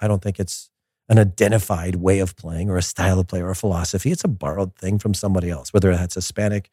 I 0.01 0.09
don't 0.09 0.23
think 0.23 0.41
it's 0.41 0.71
an 1.09 1.19
identified 1.19 1.97
way 1.97 2.19
of 2.19 2.37
playing 2.37 2.69
or 2.69 2.77
a 2.77 2.83
style 2.83 3.19
of 3.21 3.29
play 3.29 3.41
or 3.41 3.51
a 3.51 3.57
philosophy. 3.57 4.11
It's 4.11 4.25
a 4.25 4.29
borrowed 4.29 4.77
thing 4.77 4.99
from 4.99 5.15
somebody 5.15 5.51
else, 5.51 5.73
whether 5.73 5.95
that's 5.95 6.15
Hispanic, 6.15 6.71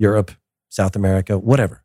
Europe, 0.00 0.32
South 0.70 0.96
America, 0.96 1.38
whatever. 1.38 1.84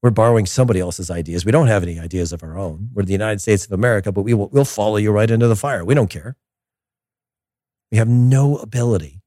We're 0.00 0.10
borrowing 0.10 0.46
somebody 0.46 0.78
else's 0.78 1.10
ideas. 1.10 1.44
We 1.44 1.50
don't 1.50 1.66
have 1.66 1.82
any 1.82 1.98
ideas 1.98 2.32
of 2.32 2.44
our 2.44 2.56
own. 2.56 2.90
We're 2.94 3.02
the 3.02 3.12
United 3.12 3.40
States 3.40 3.66
of 3.66 3.72
America, 3.72 4.12
but 4.12 4.22
we 4.22 4.32
will, 4.32 4.48
we'll 4.48 4.64
follow 4.64 4.96
you 4.96 5.10
right 5.10 5.28
into 5.28 5.48
the 5.48 5.56
fire. 5.56 5.84
We 5.84 5.94
don't 5.94 6.08
care. 6.08 6.36
We 7.90 7.98
have 7.98 8.06
no 8.08 8.58
ability 8.58 9.22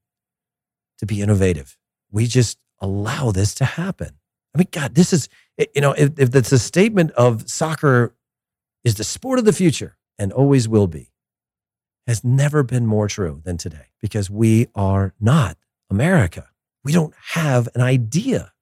to 0.98 1.04
be 1.04 1.20
innovative. 1.20 1.76
We 2.10 2.26
just 2.26 2.58
allow 2.80 3.32
this 3.32 3.54
to 3.56 3.66
happen. 3.66 4.18
I 4.54 4.58
mean, 4.58 4.68
God, 4.70 4.94
this 4.94 5.12
is, 5.12 5.28
you 5.74 5.82
know, 5.82 5.92
if, 5.92 6.18
if 6.18 6.34
it's 6.34 6.52
a 6.52 6.58
statement 6.58 7.10
of 7.12 7.50
soccer 7.50 8.14
is 8.82 8.94
the 8.94 9.04
sport 9.04 9.38
of 9.38 9.44
the 9.44 9.52
future 9.52 9.98
and 10.18 10.32
always 10.32 10.68
will 10.68 10.86
be, 10.86 11.12
has 12.06 12.24
never 12.24 12.62
been 12.62 12.86
more 12.86 13.08
true 13.08 13.42
than 13.44 13.58
today 13.58 13.88
because 14.00 14.30
we 14.30 14.68
are 14.74 15.12
not 15.20 15.58
America. 15.90 16.48
We 16.84 16.92
don't 16.92 17.14
have 17.32 17.68
an 17.74 17.80
idea 17.80 18.52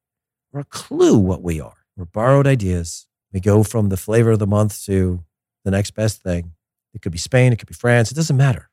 or 0.52 0.60
a 0.60 0.64
clue 0.64 1.18
what 1.18 1.42
we 1.42 1.60
are. 1.60 1.76
We're 1.96 2.04
borrowed 2.04 2.46
ideas. 2.46 3.06
We 3.32 3.40
go 3.40 3.62
from 3.62 3.88
the 3.88 3.96
flavor 3.96 4.32
of 4.32 4.38
the 4.38 4.46
month 4.46 4.84
to 4.86 5.24
the 5.64 5.70
next 5.70 5.92
best 5.92 6.22
thing. 6.22 6.52
It 6.94 7.02
could 7.02 7.12
be 7.12 7.18
Spain, 7.18 7.52
it 7.52 7.58
could 7.58 7.68
be 7.68 7.74
France, 7.74 8.10
it 8.10 8.14
doesn't 8.14 8.36
matter. 8.36 8.68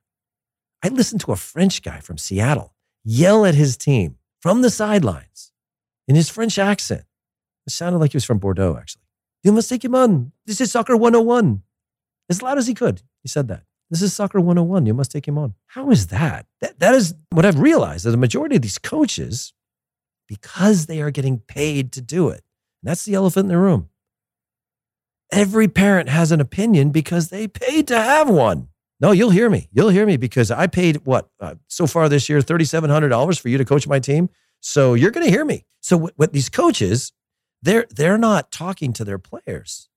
I 0.83 0.89
listened 0.89 1.21
to 1.21 1.31
a 1.31 1.35
French 1.35 1.81
guy 1.81 1.99
from 1.99 2.17
Seattle 2.17 2.73
yell 3.03 3.45
at 3.45 3.55
his 3.55 3.77
team 3.77 4.17
from 4.41 4.61
the 4.61 4.69
sidelines 4.69 5.51
in 6.07 6.15
his 6.15 6.29
French 6.29 6.57
accent. 6.59 7.03
It 7.65 7.71
sounded 7.71 7.99
like 7.99 8.11
he 8.11 8.17
was 8.17 8.25
from 8.25 8.39
Bordeaux, 8.39 8.77
actually. 8.77 9.03
You 9.43 9.51
must 9.51 9.69
take 9.69 9.83
him 9.83 9.95
on. 9.95 10.31
This 10.45 10.59
is 10.61 10.71
soccer 10.71 10.95
101. 10.95 11.61
As 12.29 12.41
loud 12.41 12.57
as 12.57 12.67
he 12.67 12.73
could, 12.73 13.01
he 13.21 13.29
said 13.29 13.47
that. 13.47 13.63
This 13.89 14.01
is 14.01 14.13
soccer 14.13 14.39
101. 14.39 14.85
You 14.85 14.93
must 14.93 15.11
take 15.11 15.27
him 15.27 15.37
on. 15.37 15.53
How 15.67 15.89
is 15.91 16.07
that? 16.07 16.45
That, 16.61 16.79
that 16.79 16.93
is 16.93 17.15
what 17.31 17.45
I've 17.45 17.59
realized 17.59 18.05
that 18.05 18.11
the 18.11 18.17
majority 18.17 18.57
of 18.57 18.61
these 18.61 18.77
coaches, 18.77 19.53
because 20.27 20.87
they 20.87 21.01
are 21.01 21.11
getting 21.11 21.39
paid 21.39 21.91
to 21.93 22.01
do 22.01 22.29
it, 22.29 22.43
that's 22.83 23.05
the 23.05 23.13
elephant 23.13 23.45
in 23.45 23.49
the 23.49 23.57
room. 23.57 23.89
Every 25.31 25.67
parent 25.67 26.09
has 26.09 26.31
an 26.31 26.41
opinion 26.41 26.91
because 26.91 27.29
they 27.29 27.47
paid 27.47 27.87
to 27.87 27.99
have 27.99 28.29
one. 28.29 28.69
No, 28.99 29.11
you'll 29.11 29.29
hear 29.29 29.49
me. 29.49 29.69
You'll 29.71 29.89
hear 29.89 30.05
me 30.05 30.17
because 30.17 30.51
I 30.51 30.67
paid 30.67 31.05
what 31.05 31.29
uh, 31.39 31.55
so 31.67 31.85
far 31.85 32.09
this 32.09 32.29
year 32.29 32.39
$3700 32.39 33.39
for 33.39 33.49
you 33.49 33.57
to 33.57 33.65
coach 33.65 33.87
my 33.87 33.99
team. 33.99 34.29
So 34.59 34.95
you're 34.95 35.11
going 35.11 35.25
to 35.25 35.31
hear 35.31 35.45
me. 35.45 35.65
So 35.81 35.97
what, 35.97 36.13
what 36.15 36.33
these 36.33 36.49
coaches, 36.49 37.13
they're 37.61 37.85
they're 37.89 38.17
not 38.17 38.51
talking 38.51 38.93
to 38.93 39.05
their 39.05 39.19
players. 39.19 39.89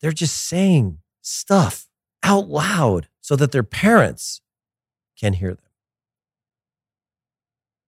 They're 0.00 0.12
just 0.12 0.36
saying 0.46 0.98
stuff 1.22 1.88
out 2.26 2.48
loud 2.48 3.08
so 3.20 3.36
that 3.36 3.52
their 3.52 3.62
parents 3.62 4.40
can 5.18 5.34
hear 5.34 5.50
them. 5.50 5.70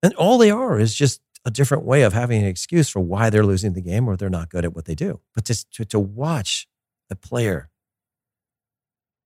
And 0.03 0.15
all 0.15 0.39
they 0.39 0.51
are 0.51 0.79
is 0.79 0.95
just 0.95 1.21
a 1.45 1.51
different 1.51 1.85
way 1.85 2.03
of 2.03 2.13
having 2.13 2.43
an 2.43 2.49
excuse 2.49 2.89
for 2.89 3.01
why 3.01 3.31
they're 3.31 3.45
losing 3.45 3.73
the 3.73 3.81
game 3.81 4.09
or 4.09 4.17
they're 4.17 4.31
not 4.31 4.49
good 4.49 4.65
at 4.65 4.75
what 4.75 4.85
they 4.85 4.95
do. 4.95 5.21
But 5.35 5.45
to, 5.47 5.71
to, 5.73 5.85
to 5.87 5.99
watch 5.99 6.69
a 7.11 7.17
player, 7.17 7.69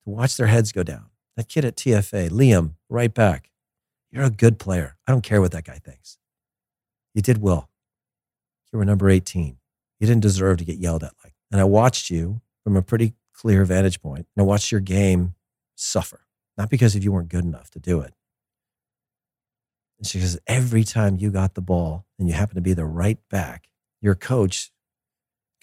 to 0.05 0.11
watch 0.11 0.37
their 0.37 0.47
heads 0.47 0.73
go 0.73 0.83
down, 0.83 1.11
that 1.37 1.49
kid 1.49 1.65
at 1.65 1.77
TFA, 1.77 2.31
Liam, 2.31 2.75
right 2.89 3.13
back. 3.13 3.51
You're 4.11 4.25
a 4.25 4.31
good 4.31 4.59
player. 4.59 4.97
I 5.07 5.13
don't 5.13 5.25
care 5.25 5.41
what 5.41 5.53
that 5.53 5.65
guy 5.65 5.79
thinks. 5.79 6.19
You 7.15 7.23
did 7.23 7.39
well. 7.39 7.69
You 8.73 8.79
were 8.79 8.85
number 8.85 9.11
18. 9.11 9.59
You 10.01 10.07
didn't 10.07 10.23
deserve 10.23 10.59
to 10.59 10.65
get 10.65 10.79
yelled 10.79 11.05
at 11.05 11.13
like. 11.23 11.35
And 11.51 11.61
I 11.61 11.65
watched 11.65 12.11
you 12.11 12.41
from 12.65 12.77
a 12.77 12.83
pretty 12.83 13.15
clear 13.43 13.65
vantage 13.65 14.01
point, 14.01 14.29
and 14.37 14.43
I 14.43 14.47
watched 14.47 14.71
your 14.71 14.81
game 14.81 15.35
suffer. 15.75 16.21
Not 16.57 16.71
because 16.71 16.95
if 16.95 17.03
you 17.03 17.11
weren't 17.11 17.29
good 17.29 17.45
enough 17.45 17.71
to 17.73 17.81
do 17.81 18.01
it. 18.01 18.15
And 19.99 20.07
she 20.07 20.21
says, 20.21 20.39
every 20.47 20.85
time 20.85 21.17
you 21.17 21.31
got 21.31 21.55
the 21.55 21.61
ball 21.61 22.07
and 22.19 22.29
you 22.29 22.35
happened 22.35 22.57
to 22.57 22.63
be 22.63 22.73
the 22.73 22.85
right 22.85 23.19
back, 23.31 23.69
your 24.01 24.15
coach 24.15 24.71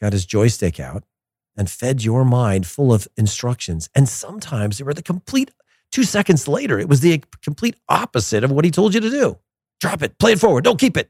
got 0.01 0.11
his 0.11 0.25
joystick 0.25 0.77
out 0.77 1.05
and 1.55 1.69
fed 1.69 2.03
your 2.03 2.25
mind 2.25 2.67
full 2.67 2.91
of 2.91 3.07
instructions. 3.15 3.89
And 3.95 4.09
sometimes 4.09 4.77
they 4.77 4.83
were 4.83 4.93
the 4.93 5.01
complete 5.01 5.51
two 5.91 6.03
seconds 6.03 6.49
later, 6.49 6.79
it 6.79 6.89
was 6.89 6.99
the 6.99 7.23
complete 7.41 7.75
opposite 7.87 8.43
of 8.43 8.51
what 8.51 8.65
he 8.65 8.71
told 8.71 8.93
you 8.93 8.99
to 8.99 9.09
do. 9.09 9.37
Drop 9.79 10.03
it, 10.03 10.19
play 10.19 10.33
it 10.33 10.39
forward, 10.39 10.65
don't 10.65 10.79
keep 10.79 10.97
it. 10.97 11.09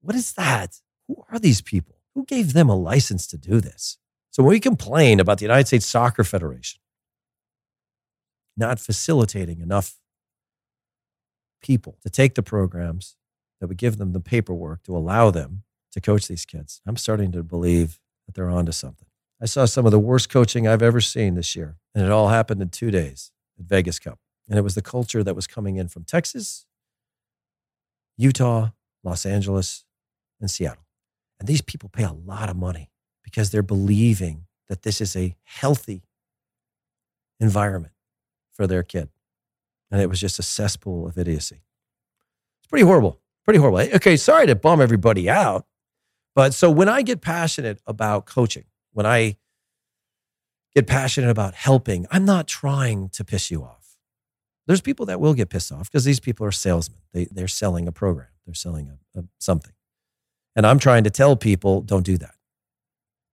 What 0.00 0.16
is 0.16 0.32
that? 0.32 0.80
Who 1.06 1.22
are 1.30 1.38
these 1.38 1.60
people? 1.60 1.96
Who 2.14 2.24
gave 2.24 2.54
them 2.54 2.70
a 2.70 2.76
license 2.76 3.26
to 3.28 3.36
do 3.36 3.60
this? 3.60 3.98
So 4.32 4.42
when 4.42 4.50
we 4.50 4.60
complain 4.60 5.20
about 5.20 5.38
the 5.38 5.44
United 5.44 5.66
States 5.66 5.86
Soccer 5.86 6.24
Federation 6.24 6.80
not 8.56 8.78
facilitating 8.78 9.60
enough 9.60 9.94
people 11.62 11.96
to 12.02 12.10
take 12.10 12.34
the 12.34 12.42
programs 12.42 13.16
that 13.60 13.66
would 13.66 13.78
give 13.78 13.98
them 13.98 14.12
the 14.12 14.20
paperwork 14.20 14.82
to 14.82 14.96
allow 14.96 15.30
them 15.30 15.62
to 15.92 16.00
coach 16.00 16.28
these 16.28 16.46
kids, 16.46 16.80
I'm 16.86 16.96
starting 16.96 17.30
to 17.32 17.42
believe 17.42 18.00
that 18.26 18.34
they're 18.34 18.50
onto 18.50 18.72
something. 18.72 19.08
I 19.40 19.46
saw 19.46 19.66
some 19.66 19.84
of 19.84 19.92
the 19.92 19.98
worst 19.98 20.30
coaching 20.30 20.66
I've 20.66 20.82
ever 20.82 21.00
seen 21.00 21.34
this 21.34 21.54
year, 21.54 21.76
and 21.94 22.04
it 22.04 22.10
all 22.10 22.28
happened 22.28 22.62
in 22.62 22.68
two 22.70 22.90
days 22.90 23.32
at 23.58 23.66
Vegas 23.66 23.98
Cup. 23.98 24.18
And 24.48 24.58
it 24.58 24.62
was 24.62 24.74
the 24.74 24.82
culture 24.82 25.22
that 25.22 25.36
was 25.36 25.46
coming 25.46 25.76
in 25.76 25.88
from 25.88 26.04
Texas, 26.04 26.66
Utah, 28.16 28.70
Los 29.04 29.26
Angeles, 29.26 29.84
and 30.40 30.50
Seattle. 30.50 30.86
And 31.38 31.48
these 31.48 31.62
people 31.62 31.88
pay 31.88 32.04
a 32.04 32.12
lot 32.12 32.48
of 32.48 32.56
money 32.56 32.91
because 33.22 33.50
they're 33.50 33.62
believing 33.62 34.46
that 34.68 34.82
this 34.82 35.00
is 35.00 35.16
a 35.16 35.36
healthy 35.44 36.02
environment 37.40 37.92
for 38.52 38.66
their 38.66 38.82
kid. 38.82 39.08
And 39.90 40.00
it 40.00 40.08
was 40.08 40.20
just 40.20 40.38
a 40.38 40.42
cesspool 40.42 41.06
of 41.06 41.18
idiocy. 41.18 41.62
It's 42.60 42.68
pretty 42.68 42.84
horrible. 42.84 43.20
Pretty 43.44 43.58
horrible. 43.58 43.80
Okay, 43.96 44.16
sorry 44.16 44.46
to 44.46 44.54
bum 44.54 44.80
everybody 44.80 45.28
out. 45.28 45.66
But 46.34 46.54
so 46.54 46.70
when 46.70 46.88
I 46.88 47.02
get 47.02 47.20
passionate 47.20 47.80
about 47.86 48.24
coaching, 48.24 48.64
when 48.92 49.04
I 49.04 49.36
get 50.74 50.86
passionate 50.86 51.30
about 51.30 51.54
helping, 51.54 52.06
I'm 52.10 52.24
not 52.24 52.46
trying 52.46 53.10
to 53.10 53.24
piss 53.24 53.50
you 53.50 53.62
off. 53.62 53.96
There's 54.66 54.80
people 54.80 55.06
that 55.06 55.20
will 55.20 55.34
get 55.34 55.50
pissed 55.50 55.72
off 55.72 55.90
because 55.90 56.04
these 56.04 56.20
people 56.20 56.46
are 56.46 56.52
salesmen. 56.52 57.00
They, 57.12 57.26
they're 57.26 57.48
selling 57.48 57.88
a 57.88 57.92
program, 57.92 58.28
they're 58.46 58.54
selling 58.54 58.88
a, 58.88 59.20
a, 59.20 59.24
something. 59.38 59.72
And 60.54 60.66
I'm 60.66 60.78
trying 60.78 61.04
to 61.04 61.10
tell 61.10 61.36
people 61.36 61.80
don't 61.80 62.04
do 62.04 62.16
that. 62.18 62.34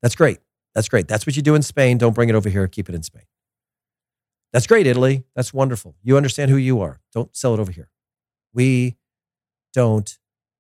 That's 0.02 0.16
great. 0.16 0.40
That's 0.76 0.90
great. 0.90 1.08
That's 1.08 1.26
what 1.26 1.36
you 1.36 1.42
do 1.42 1.56
in 1.56 1.62
Spain. 1.62 1.98
Don't 1.98 2.14
bring 2.14 2.30
it 2.30 2.36
over 2.36 2.50
here. 2.50 2.68
Keep 2.68 2.90
it 2.90 2.96
in 2.96 3.04
Spain. 3.04 3.24
That's 4.54 4.68
great, 4.68 4.88
Italy. 4.88 5.26
That's 5.36 5.54
wonderful. 5.54 5.96
You 6.02 6.18
understand 6.18 6.50
who 6.52 6.58
you 6.58 6.82
are. 6.82 7.02
Don't 7.14 7.36
sell 7.36 7.54
it 7.54 7.60
over 7.60 7.72
here. 7.72 7.90
We 8.54 8.98
don't 9.74 10.18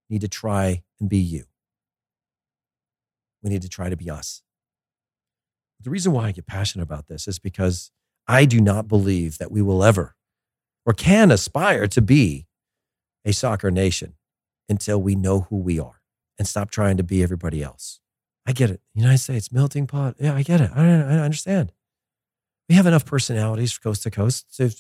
need 0.10 0.22
to 0.22 0.28
try 0.28 0.84
and 1.00 1.10
be 1.10 1.18
you. 1.18 1.46
We 3.44 3.50
need 3.50 3.62
to 3.62 3.70
try 3.70 3.90
to 3.90 3.98
be 3.98 4.10
us. 4.10 4.44
The 5.82 5.90
reason 5.90 6.12
why 6.12 6.26
I 6.26 6.32
get 6.32 6.46
passionate 6.46 6.84
about 6.84 7.08
this 7.08 7.28
is 7.28 7.40
because 7.40 7.92
I 8.28 8.46
do 8.46 8.60
not 8.60 8.88
believe 8.88 9.38
that 9.38 9.52
we 9.52 9.62
will 9.62 9.84
ever 9.84 10.16
or 10.86 10.94
can 10.94 11.32
aspire 11.32 11.88
to 11.88 12.02
be 12.02 12.48
a 13.26 13.32
soccer 13.34 13.72
nation 13.72 14.16
until 14.68 15.02
we 15.02 15.16
know 15.16 15.42
who 15.50 15.58
we 15.58 15.80
are 15.80 16.02
and 16.38 16.48
stop 16.48 16.70
trying 16.70 16.98
to 16.98 17.04
be 17.04 17.24
everybody 17.24 17.64
else. 17.64 18.02
I 18.50 18.52
get 18.52 18.72
it. 18.72 18.82
United 18.96 19.20
States, 19.20 19.52
melting 19.52 19.86
pot. 19.86 20.16
Yeah, 20.20 20.34
I 20.34 20.42
get 20.42 20.60
it. 20.60 20.72
I, 20.74 20.84
I 20.84 21.20
understand. 21.20 21.72
We 22.68 22.74
have 22.74 22.88
enough 22.88 23.06
personalities 23.06 23.78
coast 23.78 24.02
to 24.04 24.12
coast 24.12 24.58
to 24.58 24.76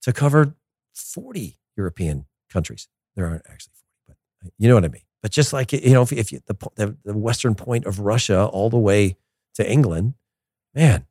to 0.00 0.12
cover 0.14 0.54
40 0.94 1.58
European 1.76 2.24
countries. 2.48 2.88
There 3.14 3.26
aren't 3.26 3.44
actually 3.46 3.74
40, 4.06 4.18
but 4.40 4.46
uh, 4.46 4.50
you 4.56 4.68
know 4.68 4.74
what 4.74 4.86
I 4.86 4.88
mean. 4.88 5.02
But 5.20 5.32
just 5.32 5.52
like, 5.52 5.74
you 5.74 5.92
know, 5.92 6.00
if, 6.00 6.12
if 6.12 6.32
you, 6.32 6.40
the, 6.46 6.54
the, 6.76 6.96
the 7.04 7.18
western 7.18 7.54
point 7.54 7.84
of 7.84 8.00
Russia 8.00 8.46
all 8.46 8.70
the 8.70 8.78
way 8.78 9.16
to 9.56 9.70
England, 9.70 10.14
man, 10.74 11.04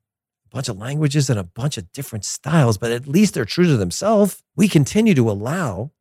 a 0.51 0.55
bunch 0.55 0.69
of 0.69 0.79
languages 0.79 1.29
and 1.29 1.37
a 1.37 1.43
bunch 1.43 1.77
of 1.77 1.91
different 1.91 2.25
styles, 2.25 2.79
but 2.79 2.91
at 2.91 3.07
least 3.07 3.35
they're 3.35 3.45
true 3.45 3.67
to 3.67 3.77
themselves. 3.77 4.41
We 4.55 4.67
continue 4.67 5.13
to 5.13 5.29
allow 5.29 5.91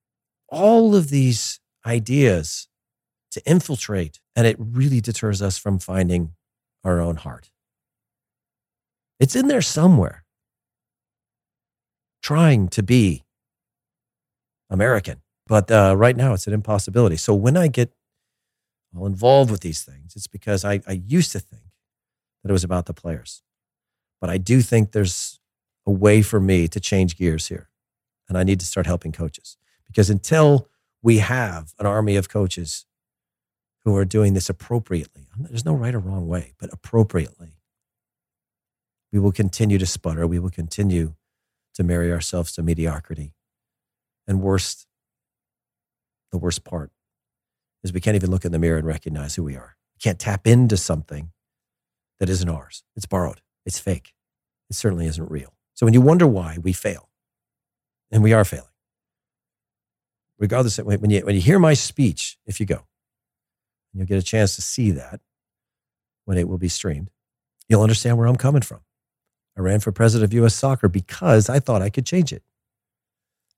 all 0.48 0.94
of 0.94 1.10
these 1.10 1.60
ideas 1.84 2.68
to 3.36 3.50
infiltrate, 3.50 4.18
and 4.34 4.46
it 4.46 4.56
really 4.58 5.02
deters 5.02 5.42
us 5.42 5.58
from 5.58 5.78
finding 5.78 6.32
our 6.82 7.02
own 7.02 7.16
heart. 7.16 7.50
It's 9.20 9.36
in 9.36 9.48
there 9.48 9.60
somewhere, 9.60 10.24
trying 12.22 12.68
to 12.68 12.82
be 12.82 13.24
American. 14.70 15.20
But 15.46 15.70
uh, 15.70 15.94
right 15.98 16.16
now, 16.16 16.32
it's 16.32 16.46
an 16.46 16.54
impossibility. 16.54 17.18
So 17.18 17.34
when 17.34 17.58
I 17.58 17.68
get 17.68 17.92
all 18.96 19.04
involved 19.04 19.50
with 19.50 19.60
these 19.60 19.82
things, 19.82 20.16
it's 20.16 20.26
because 20.26 20.64
I, 20.64 20.80
I 20.88 21.02
used 21.06 21.32
to 21.32 21.38
think 21.38 21.62
that 22.42 22.48
it 22.48 22.54
was 22.54 22.64
about 22.64 22.86
the 22.86 22.94
players. 22.94 23.42
But 24.18 24.30
I 24.30 24.38
do 24.38 24.62
think 24.62 24.92
there's 24.92 25.40
a 25.86 25.92
way 25.92 26.22
for 26.22 26.40
me 26.40 26.68
to 26.68 26.80
change 26.80 27.18
gears 27.18 27.48
here. 27.48 27.68
And 28.30 28.38
I 28.38 28.44
need 28.44 28.60
to 28.60 28.66
start 28.66 28.86
helping 28.86 29.12
coaches 29.12 29.58
because 29.86 30.08
until 30.08 30.68
we 31.02 31.18
have 31.18 31.74
an 31.78 31.84
army 31.84 32.16
of 32.16 32.30
coaches 32.30 32.86
who 33.86 33.96
are 33.96 34.04
doing 34.04 34.34
this 34.34 34.50
appropriately, 34.50 35.28
there's 35.38 35.64
no 35.64 35.72
right 35.72 35.94
or 35.94 36.00
wrong 36.00 36.26
way, 36.26 36.54
but 36.58 36.68
appropriately, 36.72 37.52
we 39.12 39.20
will 39.20 39.30
continue 39.30 39.78
to 39.78 39.86
sputter. 39.86 40.26
We 40.26 40.40
will 40.40 40.50
continue 40.50 41.14
to 41.74 41.84
marry 41.84 42.10
ourselves 42.10 42.50
to 42.54 42.64
mediocrity. 42.64 43.32
And 44.26 44.42
worst, 44.42 44.88
the 46.32 46.38
worst 46.38 46.64
part 46.64 46.90
is 47.84 47.92
we 47.92 48.00
can't 48.00 48.16
even 48.16 48.28
look 48.28 48.44
in 48.44 48.50
the 48.50 48.58
mirror 48.58 48.76
and 48.76 48.86
recognize 48.88 49.36
who 49.36 49.44
we 49.44 49.54
are. 49.54 49.76
We 49.94 50.00
can't 50.00 50.18
tap 50.18 50.48
into 50.48 50.76
something 50.76 51.30
that 52.18 52.28
isn't 52.28 52.48
ours. 52.48 52.82
It's 52.96 53.06
borrowed. 53.06 53.40
It's 53.64 53.78
fake. 53.78 54.14
It 54.68 54.74
certainly 54.74 55.06
isn't 55.06 55.30
real. 55.30 55.54
So 55.74 55.86
when 55.86 55.94
you 55.94 56.00
wonder 56.00 56.26
why 56.26 56.58
we 56.60 56.72
fail, 56.72 57.08
and 58.10 58.20
we 58.24 58.32
are 58.32 58.44
failing, 58.44 58.66
regardless 60.40 60.80
of 60.80 60.86
when 60.86 61.10
you, 61.10 61.24
when 61.24 61.36
you 61.36 61.40
hear 61.40 61.60
my 61.60 61.74
speech, 61.74 62.36
if 62.46 62.58
you 62.58 62.66
go, 62.66 62.88
you'll 63.98 64.06
get 64.06 64.18
a 64.18 64.22
chance 64.22 64.56
to 64.56 64.62
see 64.62 64.90
that 64.92 65.20
when 66.24 66.38
it 66.38 66.48
will 66.48 66.58
be 66.58 66.68
streamed, 66.68 67.10
you'll 67.68 67.82
understand 67.82 68.18
where 68.18 68.26
I'm 68.26 68.36
coming 68.36 68.62
from. 68.62 68.80
I 69.56 69.60
ran 69.60 69.80
for 69.80 69.92
president 69.92 70.30
of 70.30 70.44
US 70.44 70.54
soccer 70.54 70.88
because 70.88 71.48
I 71.48 71.60
thought 71.60 71.82
I 71.82 71.90
could 71.90 72.04
change 72.04 72.32
it. 72.32 72.42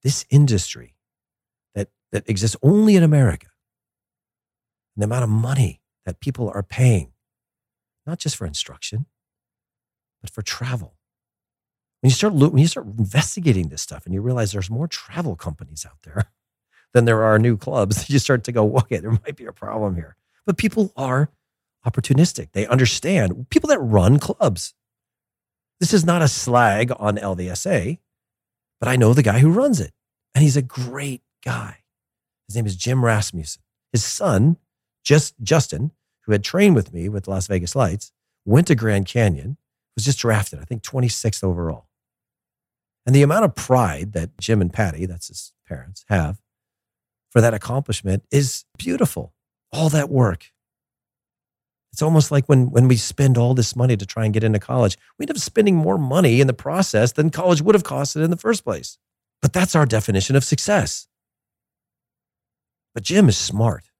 This 0.03 0.25
industry 0.31 0.95
that, 1.75 1.89
that 2.13 2.29
exists 2.29 2.57
only 2.63 2.95
in 2.95 3.03
America, 3.03 3.49
and 4.95 5.03
the 5.03 5.07
amount 5.07 5.25
of 5.25 5.31
money 5.31 5.81
that 6.07 6.21
people 6.21 6.51
are 6.55 6.63
paying, 6.63 7.13
not 8.07 8.19
just 8.19 8.37
for 8.37 8.47
instruction, 8.47 9.07
but 10.21 10.31
for 10.31 10.43
travel. 10.43 10.95
When 12.01 12.11
you 12.11 12.15
start 12.15 12.33
when 12.35 12.59
you 12.59 12.69
start 12.69 12.87
investigating 12.87 13.71
this 13.71 13.83
stuff 13.83 14.05
and 14.05 14.15
you 14.15 14.21
realize 14.21 14.53
there's 14.53 14.71
more 14.71 14.87
travel 14.87 15.35
companies 15.35 15.85
out 15.85 15.99
there 16.05 16.31
than 16.95 17.07
there 17.07 17.25
are 17.25 17.41
new 17.41 17.57
clubs, 17.57 18.09
you 18.11 18.21
start 18.21 18.45
to 18.45 18.53
go, 18.53 18.77
okay, 18.79 18.99
there 18.99 19.11
might 19.11 19.37
be 19.37 19.47
a 19.47 19.53
problem 19.53 19.97
here. 19.97 20.17
But 20.49 20.57
people 20.57 20.95
are 20.97 21.31
opportunistic. 21.87 22.53
They 22.53 22.67
understand 22.67 23.51
people 23.51 23.69
that 23.69 23.79
run 23.81 24.19
clubs. 24.19 24.73
This 25.79 25.93
is 25.93 26.07
not 26.07 26.23
a 26.23 26.29
slag 26.29 26.91
on 26.99 27.19
LVSA, 27.19 27.99
but 28.81 28.89
I 28.89 28.97
know 28.97 29.13
the 29.13 29.23
guy 29.23 29.41
who 29.41 29.53
runs 29.53 29.79
it, 29.79 29.93
and 30.35 30.43
he's 30.43 30.57
a 30.57 30.63
great 30.63 31.21
guy. 31.45 31.81
His 32.49 32.57
name 32.57 32.65
is 32.65 32.77
Jim 32.77 33.05
Rasmussen. 33.05 33.61
His 33.93 34.03
son, 34.03 34.57
just 35.05 35.35
Justin, 35.43 35.91
who 36.23 36.33
had 36.33 36.43
trained 36.43 36.75
with 36.75 36.95
me 36.95 37.11
with 37.11 37.29
Las 37.29 37.47
Vegas 37.47 37.77
Lights, 37.77 38.11
went 38.47 38.69
to 38.69 38.75
Grand 38.75 39.05
Canyon, 39.05 39.59
was 39.97 40.07
just 40.07 40.19
drafted, 40.19 40.61
I 40.61 40.65
think 40.65 40.83
26th 40.83 41.45
overall. 41.45 41.91
And 43.05 43.15
the 43.15 43.23
amount 43.23 43.45
of 43.45 43.55
pride 43.55 44.15
that 44.15 44.39
Jim 44.39 44.63
and 44.63 44.73
Patty, 44.73 45.05
that's 45.05 45.29
his 45.29 45.53
parents, 45.67 46.07
have 46.09 46.41
for 47.29 47.43
that 47.43 47.53
accomplishment 47.53 48.23
is 48.31 48.65
beautiful. 48.79 49.35
All 49.73 49.89
that 49.91 50.11
work. 50.11 50.47
It's 51.93 52.03
almost 52.03 52.31
like 52.31 52.49
when, 52.49 52.71
when 52.71 52.87
we 52.87 52.97
spend 52.97 53.37
all 53.37 53.55
this 53.55 53.75
money 53.75 53.97
to 53.97 54.07
try 54.07 54.25
and 54.25 54.33
get 54.33 54.45
into 54.45 54.59
college, 54.59 54.97
we 55.19 55.25
end 55.25 55.31
up 55.31 55.39
spending 55.39 55.75
more 55.75 55.99
money 55.99 56.41
in 56.41 56.47
the 56.47 56.53
process 56.53 57.13
than 57.13 57.31
college 57.31 57.61
would 57.61 57.75
have 57.75 57.83
costed 57.83 58.23
in 58.23 58.31
the 58.31 58.37
first 58.37 58.63
place. 58.65 58.99
But 59.43 59.53
that's 59.53 59.75
our 59.75 59.87
definition 59.87 60.37
of 60.37 60.45
success. 60.45 61.09
But 62.95 63.03
Jim 63.03 63.29
is 63.29 63.37
smart. 63.37 63.91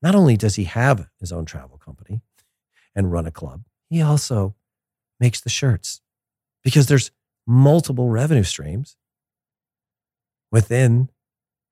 Not 0.00 0.14
only 0.14 0.36
does 0.36 0.54
he 0.54 0.64
have 0.64 1.08
his 1.18 1.32
own 1.32 1.44
travel 1.44 1.78
company 1.78 2.20
and 2.94 3.10
run 3.10 3.26
a 3.26 3.32
club, 3.32 3.64
he 3.90 4.00
also 4.00 4.54
makes 5.18 5.40
the 5.40 5.50
shirts 5.50 6.00
because 6.62 6.86
there's 6.86 7.10
multiple 7.46 8.10
revenue 8.10 8.44
streams 8.44 8.96
within 10.52 11.08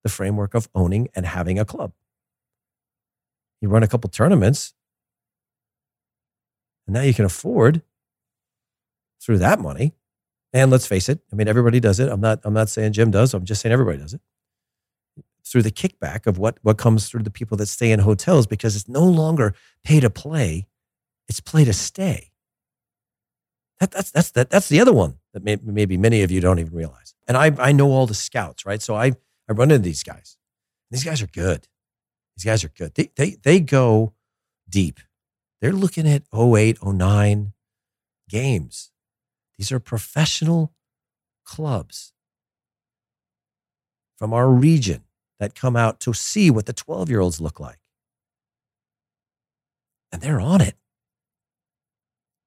the 0.02 0.08
framework 0.08 0.54
of 0.54 0.68
owning 0.74 1.08
and 1.14 1.26
having 1.26 1.58
a 1.58 1.64
club. 1.64 1.92
You 3.60 3.68
run 3.68 3.82
a 3.82 3.88
couple 3.88 4.10
tournaments, 4.10 4.74
and 6.86 6.94
now 6.94 7.02
you 7.02 7.14
can 7.14 7.24
afford 7.24 7.82
through 9.20 9.38
that 9.38 9.60
money. 9.60 9.94
And 10.52 10.70
let's 10.70 10.86
face 10.86 11.08
it, 11.08 11.20
I 11.32 11.36
mean, 11.36 11.48
everybody 11.48 11.80
does 11.80 12.00
it. 12.00 12.08
I'm 12.08 12.20
not, 12.20 12.40
I'm 12.44 12.54
not 12.54 12.68
saying 12.68 12.92
Jim 12.92 13.10
does. 13.10 13.34
I'm 13.34 13.44
just 13.44 13.60
saying 13.60 13.72
everybody 13.72 13.98
does 13.98 14.14
it 14.14 14.20
through 15.46 15.62
the 15.62 15.70
kickback 15.70 16.26
of 16.26 16.38
what, 16.38 16.58
what 16.62 16.76
comes 16.76 17.08
through 17.08 17.22
the 17.22 17.30
people 17.30 17.56
that 17.56 17.66
stay 17.66 17.92
in 17.92 18.00
hotels 18.00 18.46
because 18.46 18.74
it's 18.74 18.88
no 18.88 19.04
longer 19.04 19.54
pay 19.84 20.00
to 20.00 20.10
play, 20.10 20.66
it's 21.28 21.40
play 21.40 21.64
to 21.64 21.72
stay. 21.72 22.32
That, 23.78 23.90
that's, 23.90 24.10
that's, 24.10 24.30
that, 24.32 24.50
that's 24.50 24.68
the 24.68 24.80
other 24.80 24.92
one 24.92 25.18
that 25.34 25.44
may, 25.44 25.56
maybe 25.62 25.96
many 25.96 26.22
of 26.22 26.30
you 26.30 26.40
don't 26.40 26.58
even 26.58 26.74
realize. 26.74 27.14
And 27.28 27.36
I, 27.36 27.52
I 27.58 27.72
know 27.72 27.90
all 27.90 28.06
the 28.06 28.14
scouts, 28.14 28.66
right? 28.66 28.82
So 28.82 28.94
I, 28.94 29.12
I 29.48 29.52
run 29.52 29.70
into 29.70 29.84
these 29.84 30.02
guys. 30.02 30.36
These 30.90 31.04
guys 31.04 31.22
are 31.22 31.26
good. 31.26 31.68
These 32.36 32.44
guys 32.44 32.64
are 32.64 32.72
good. 32.76 32.94
They, 32.94 33.10
they, 33.16 33.36
they 33.42 33.60
go 33.60 34.12
deep. 34.68 35.00
They're 35.60 35.72
looking 35.72 36.06
at 36.06 36.24
08, 36.34 36.84
09 36.84 37.52
games. 38.28 38.90
These 39.58 39.72
are 39.72 39.80
professional 39.80 40.74
clubs 41.44 42.12
from 44.18 44.34
our 44.34 44.48
region 44.48 45.04
that 45.38 45.54
come 45.54 45.76
out 45.76 46.00
to 46.00 46.12
see 46.12 46.50
what 46.50 46.66
the 46.66 46.72
12 46.72 47.08
year 47.08 47.20
olds 47.20 47.40
look 47.40 47.60
like. 47.60 47.78
And 50.12 50.20
they're 50.22 50.40
on 50.40 50.60
it. 50.60 50.76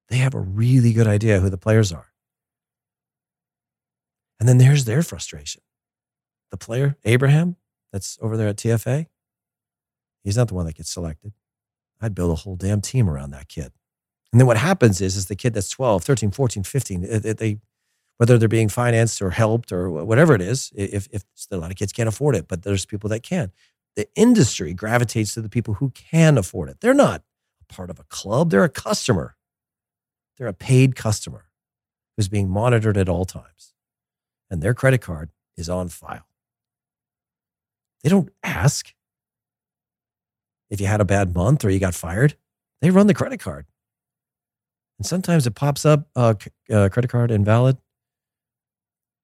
They 0.10 0.18
have 0.18 0.34
a 0.34 0.40
really 0.40 0.94
good 0.94 1.08
idea 1.08 1.40
who 1.40 1.50
the 1.50 1.58
players 1.58 1.92
are. 1.92 2.08
And 4.40 4.48
then 4.48 4.58
there's 4.58 4.86
their 4.86 5.04
frustration. 5.04 5.62
The 6.52 6.58
player, 6.58 6.98
Abraham, 7.04 7.58
that's 7.92 8.18
over 8.22 8.38
there 8.38 8.48
at 8.48 8.58
TFA, 8.58 9.08
he's 10.30 10.38
not 10.38 10.48
the 10.48 10.54
one 10.54 10.68
that 10.68 10.76
gets 10.76 10.92
selected. 10.92 11.34
I'd 12.00 12.14
build 12.14 12.32
a 12.32 12.36
whole 12.36 12.56
damn 12.56 12.82
team 12.82 13.10
around 13.10 13.32
that 13.32 13.50
kid. 13.50 13.72
And 14.32 14.40
then 14.40 14.46
what 14.46 14.58
happens 14.58 15.02
is, 15.02 15.16
is 15.16 15.26
the 15.26 15.36
kid 15.36 15.56
that's 15.56 15.70
12, 15.70 16.04
13, 16.04 16.30
14, 16.30 16.64
15, 16.64 17.02
they, 17.02 17.58
whether 18.18 18.38
they're 18.38 18.48
being 18.48 18.70
financed 18.70 19.24
or 19.24 19.32
helped 19.32 19.72
or 19.72 19.90
whatever 19.90 20.36
it 20.36 20.42
is, 20.42 20.72
if, 20.76 21.08
if 21.12 21.24
a 21.50 21.58
lot 21.58 21.72
of 21.72 21.78
kids 21.78 21.92
can't 21.92 22.08
afford 22.08 22.36
it, 22.36 22.48
but 22.48 22.62
there's 22.62 22.86
people 22.86 23.10
that 23.10 23.24
can. 23.24 23.52
The 23.96 24.08
industry 24.16 24.74
gravitates 24.74 25.34
to 25.34 25.42
the 25.42 25.50
people 25.50 25.76
who 25.76 25.90
can 25.90 26.38
afford 26.38 26.70
it. 26.70 26.78
They're 26.80 26.94
not 26.94 27.24
a 27.60 27.74
part 27.74 27.90
of 27.90 28.00
a 28.00 28.04
club, 28.04 28.52
they're 28.52 28.64
a 28.64 28.70
customer. 28.70 29.36
They're 30.38 30.48
a 30.48 30.54
paid 30.54 30.96
customer 30.96 31.46
who's 32.16 32.30
being 32.30 32.50
monitored 32.50 32.98
at 32.98 33.10
all 33.10 33.26
times, 33.26 33.74
and 34.50 34.62
their 34.62 34.76
credit 34.76 35.02
card 35.02 35.32
is 35.58 35.70
on 35.70 35.90
file. 35.90 36.28
They 38.04 38.10
don't 38.10 38.30
ask 38.44 38.94
if 40.70 40.80
you 40.80 40.88
had 40.88 41.02
a 41.02 41.06
bad 41.06 41.36
month 41.36 41.66
or 41.66 41.70
you 41.70 41.80
got 41.80 41.96
fired. 41.96 42.36
They 42.82 42.92
run 42.92 43.08
the 43.08 43.14
credit 43.14 43.40
card. 43.40 43.66
And 44.98 45.06
sometimes 45.06 45.48
it 45.48 45.56
pops 45.56 45.86
up 45.86 46.08
uh, 46.16 46.34
uh, 46.72 46.90
credit 46.90 47.10
card 47.10 47.32
invalid. 47.32 47.78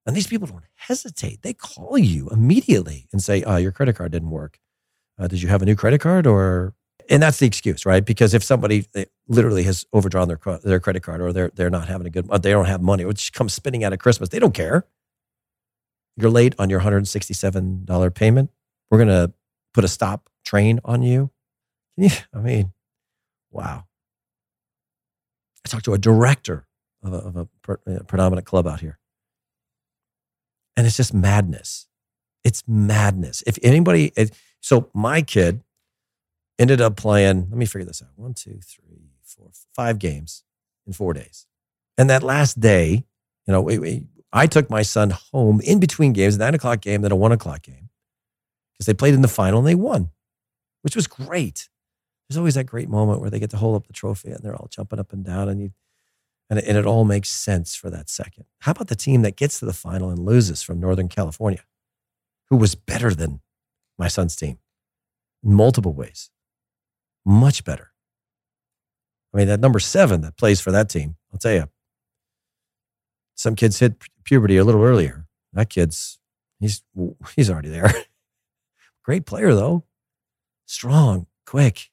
And 0.05 0.15
these 0.15 0.27
people 0.27 0.47
don't 0.47 0.63
hesitate. 0.75 1.41
They 1.41 1.53
call 1.53 1.97
you 1.97 2.29
immediately 2.29 3.07
and 3.11 3.21
say, 3.21 3.43
oh, 3.43 3.57
your 3.57 3.71
credit 3.71 3.95
card 3.95 4.11
didn't 4.11 4.29
work. 4.29 4.59
Uh, 5.19 5.27
did 5.27 5.41
you 5.41 5.49
have 5.49 5.61
a 5.61 5.65
new 5.65 5.75
credit 5.75 5.99
card 5.99 6.27
or? 6.27 6.73
And 7.07 7.21
that's 7.21 7.37
the 7.37 7.45
excuse, 7.45 7.85
right? 7.85 8.03
Because 8.03 8.33
if 8.33 8.43
somebody 8.43 8.85
literally 9.27 9.63
has 9.63 9.85
overdrawn 9.93 10.27
their 10.27 10.39
their 10.63 10.79
credit 10.79 11.03
card 11.03 11.21
or 11.21 11.31
they're 11.31 11.51
they're 11.53 11.69
not 11.69 11.87
having 11.87 12.07
a 12.07 12.09
good, 12.09 12.27
they 12.41 12.49
don't 12.49 12.65
have 12.65 12.81
money, 12.81 13.05
which 13.05 13.31
comes 13.31 13.53
spinning 13.53 13.83
out 13.83 13.93
of 13.93 13.99
Christmas, 13.99 14.29
they 14.29 14.39
don't 14.39 14.55
care. 14.55 14.87
You're 16.17 16.31
late 16.31 16.55
on 16.57 16.69
your 16.69 16.79
$167 16.79 18.15
payment. 18.15 18.49
We're 18.89 18.97
gonna 18.97 19.33
put 19.73 19.83
a 19.83 19.87
stop 19.87 20.29
train 20.45 20.79
on 20.83 21.03
you. 21.03 21.29
You 21.97 22.09
I 22.33 22.39
mean, 22.39 22.73
wow. 23.51 23.85
I 25.65 25.69
talked 25.69 25.85
to 25.85 25.93
a 25.93 25.97
director 25.97 26.67
of 27.03 27.13
a, 27.13 27.17
of 27.17 27.35
a 27.37 27.47
uh, 27.71 28.03
predominant 28.03 28.47
club 28.47 28.67
out 28.67 28.81
here 28.81 28.99
And 30.77 30.85
it's 30.87 30.97
just 30.97 31.13
madness. 31.13 31.87
It's 32.43 32.63
madness. 32.67 33.43
If 33.47 33.57
anybody, 33.63 34.13
so 34.61 34.89
my 34.93 35.21
kid 35.21 35.63
ended 36.59 36.81
up 36.81 36.95
playing, 36.95 37.47
let 37.49 37.57
me 37.57 37.65
figure 37.65 37.85
this 37.85 38.01
out 38.01 38.09
one, 38.15 38.33
two, 38.33 38.59
three, 38.63 39.11
four, 39.23 39.49
five 39.75 39.99
games 39.99 40.43
in 40.85 40.93
four 40.93 41.13
days. 41.13 41.47
And 41.97 42.09
that 42.09 42.23
last 42.23 42.59
day, 42.59 43.05
you 43.47 43.51
know, 43.51 43.61
we, 43.61 43.79
we, 43.79 44.03
I 44.33 44.47
took 44.47 44.69
my 44.69 44.81
son 44.81 45.11
home 45.31 45.61
in 45.61 45.79
between 45.79 46.13
games, 46.13 46.37
nine 46.37 46.53
o'clock 46.55 46.81
game, 46.81 47.01
then 47.01 47.11
a 47.11 47.15
one 47.15 47.31
o'clock 47.31 47.63
game, 47.63 47.89
because 48.73 48.85
they 48.85 48.93
played 48.93 49.13
in 49.13 49.21
the 49.21 49.27
final 49.27 49.59
and 49.59 49.67
they 49.67 49.75
won, 49.75 50.11
which 50.81 50.95
was 50.95 51.07
great. 51.07 51.69
There's 52.27 52.37
always 52.37 52.55
that 52.55 52.65
great 52.65 52.89
moment 52.89 53.21
where 53.21 53.29
they 53.29 53.39
get 53.39 53.51
to 53.51 53.57
hold 53.57 53.75
up 53.75 53.87
the 53.87 53.93
trophy 53.93 54.31
and 54.31 54.43
they're 54.43 54.55
all 54.55 54.67
jumping 54.69 54.99
up 54.99 55.13
and 55.13 55.23
down, 55.23 55.49
and 55.49 55.61
you, 55.61 55.71
and 56.49 56.59
it, 56.59 56.65
and 56.67 56.77
it 56.77 56.85
all 56.85 57.05
makes 57.05 57.29
sense 57.29 57.75
for 57.75 57.89
that 57.89 58.09
second. 58.09 58.45
How 58.61 58.71
about 58.71 58.87
the 58.87 58.95
team 58.95 59.21
that 59.21 59.35
gets 59.35 59.59
to 59.59 59.65
the 59.65 59.73
final 59.73 60.09
and 60.09 60.19
loses 60.19 60.63
from 60.63 60.79
Northern 60.79 61.07
California, 61.07 61.63
who 62.49 62.57
was 62.57 62.75
better 62.75 63.13
than 63.13 63.41
my 63.97 64.07
son's 64.07 64.35
team 64.35 64.59
in 65.43 65.53
multiple 65.53 65.93
ways, 65.93 66.29
much 67.25 67.63
better. 67.63 67.91
I 69.33 69.37
mean, 69.37 69.47
that 69.47 69.59
number 69.59 69.79
seven 69.79 70.21
that 70.21 70.37
plays 70.37 70.61
for 70.61 70.71
that 70.71 70.89
team, 70.89 71.15
I'll 71.31 71.39
tell 71.39 71.53
you, 71.53 71.69
some 73.35 73.55
kids 73.55 73.79
hit 73.79 74.01
puberty 74.23 74.57
a 74.57 74.63
little 74.63 74.83
earlier. 74.83 75.25
That 75.53 75.69
kid's 75.69 76.19
he's 76.59 76.81
he's 77.35 77.49
already 77.49 77.69
there. 77.69 77.91
Great 79.03 79.25
player 79.25 79.53
though, 79.53 79.83
strong, 80.65 81.27
quick, 81.45 81.91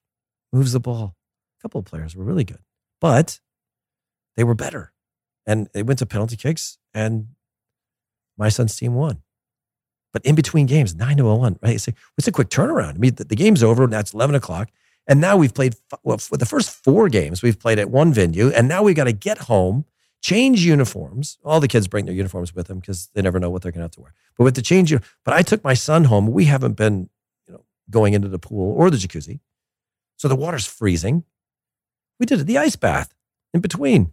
moves 0.52 0.72
the 0.72 0.80
ball. 0.80 1.16
A 1.58 1.62
couple 1.62 1.78
of 1.78 1.84
players 1.84 2.14
were 2.14 2.24
really 2.24 2.44
good, 2.44 2.60
but 3.00 3.40
they 4.36 4.44
were 4.44 4.54
better, 4.54 4.92
and 5.46 5.68
they 5.72 5.82
went 5.82 5.98
to 6.00 6.06
penalty 6.06 6.36
kicks, 6.36 6.78
and 6.92 7.28
my 8.36 8.48
son's 8.48 8.76
team 8.76 8.94
won. 8.94 9.22
But 10.12 10.24
in 10.24 10.34
between 10.34 10.66
games, 10.66 10.94
nine 10.94 11.16
to 11.16 11.24
one, 11.24 11.58
right? 11.62 11.74
It's 11.74 11.88
a, 11.88 11.94
it's 12.18 12.28
a 12.28 12.32
quick 12.32 12.50
turnaround. 12.50 12.96
I 12.96 12.98
mean, 12.98 13.14
the, 13.14 13.24
the 13.24 13.36
game's 13.36 13.62
over, 13.62 13.84
and 13.84 13.92
that's 13.92 14.12
eleven 14.12 14.34
o'clock. 14.34 14.70
And 15.08 15.20
now 15.20 15.36
we've 15.36 15.52
played, 15.52 15.74
well, 16.04 16.18
for 16.18 16.36
the 16.36 16.46
first 16.46 16.70
four 16.70 17.08
games, 17.08 17.42
we've 17.42 17.58
played 17.58 17.80
at 17.80 17.90
one 17.90 18.12
venue. 18.12 18.50
And 18.50 18.68
now 18.68 18.84
we've 18.84 18.94
got 18.94 19.04
to 19.04 19.12
get 19.12 19.36
home 19.38 19.84
change 20.20 20.64
uniforms. 20.64 21.38
All 21.44 21.58
the 21.58 21.66
kids 21.66 21.88
bring 21.88 22.06
their 22.06 22.14
uniforms 22.14 22.54
with 22.54 22.68
them 22.68 22.78
because 22.78 23.08
they 23.12 23.20
never 23.20 23.40
know 23.40 23.50
what 23.50 23.62
they're 23.62 23.72
going 23.72 23.80
to 23.80 23.86
have 23.86 23.92
to 23.92 24.00
wear. 24.00 24.14
But 24.38 24.44
with 24.44 24.54
the 24.54 24.62
change, 24.62 24.94
but 25.24 25.34
I 25.34 25.42
took 25.42 25.64
my 25.64 25.74
son 25.74 26.04
home. 26.04 26.28
We 26.28 26.44
haven't 26.44 26.74
been, 26.74 27.10
you 27.48 27.54
know, 27.54 27.64
going 27.90 28.14
into 28.14 28.28
the 28.28 28.38
pool 28.38 28.76
or 28.76 28.90
the 28.90 28.96
jacuzzi, 28.96 29.40
so 30.22 30.28
the 30.28 30.36
water's 30.36 30.64
freezing. 30.66 31.24
We 32.20 32.26
did 32.26 32.38
it 32.38 32.44
the 32.44 32.56
ice 32.58 32.76
bath 32.76 33.12
in 33.52 33.60
between, 33.60 34.12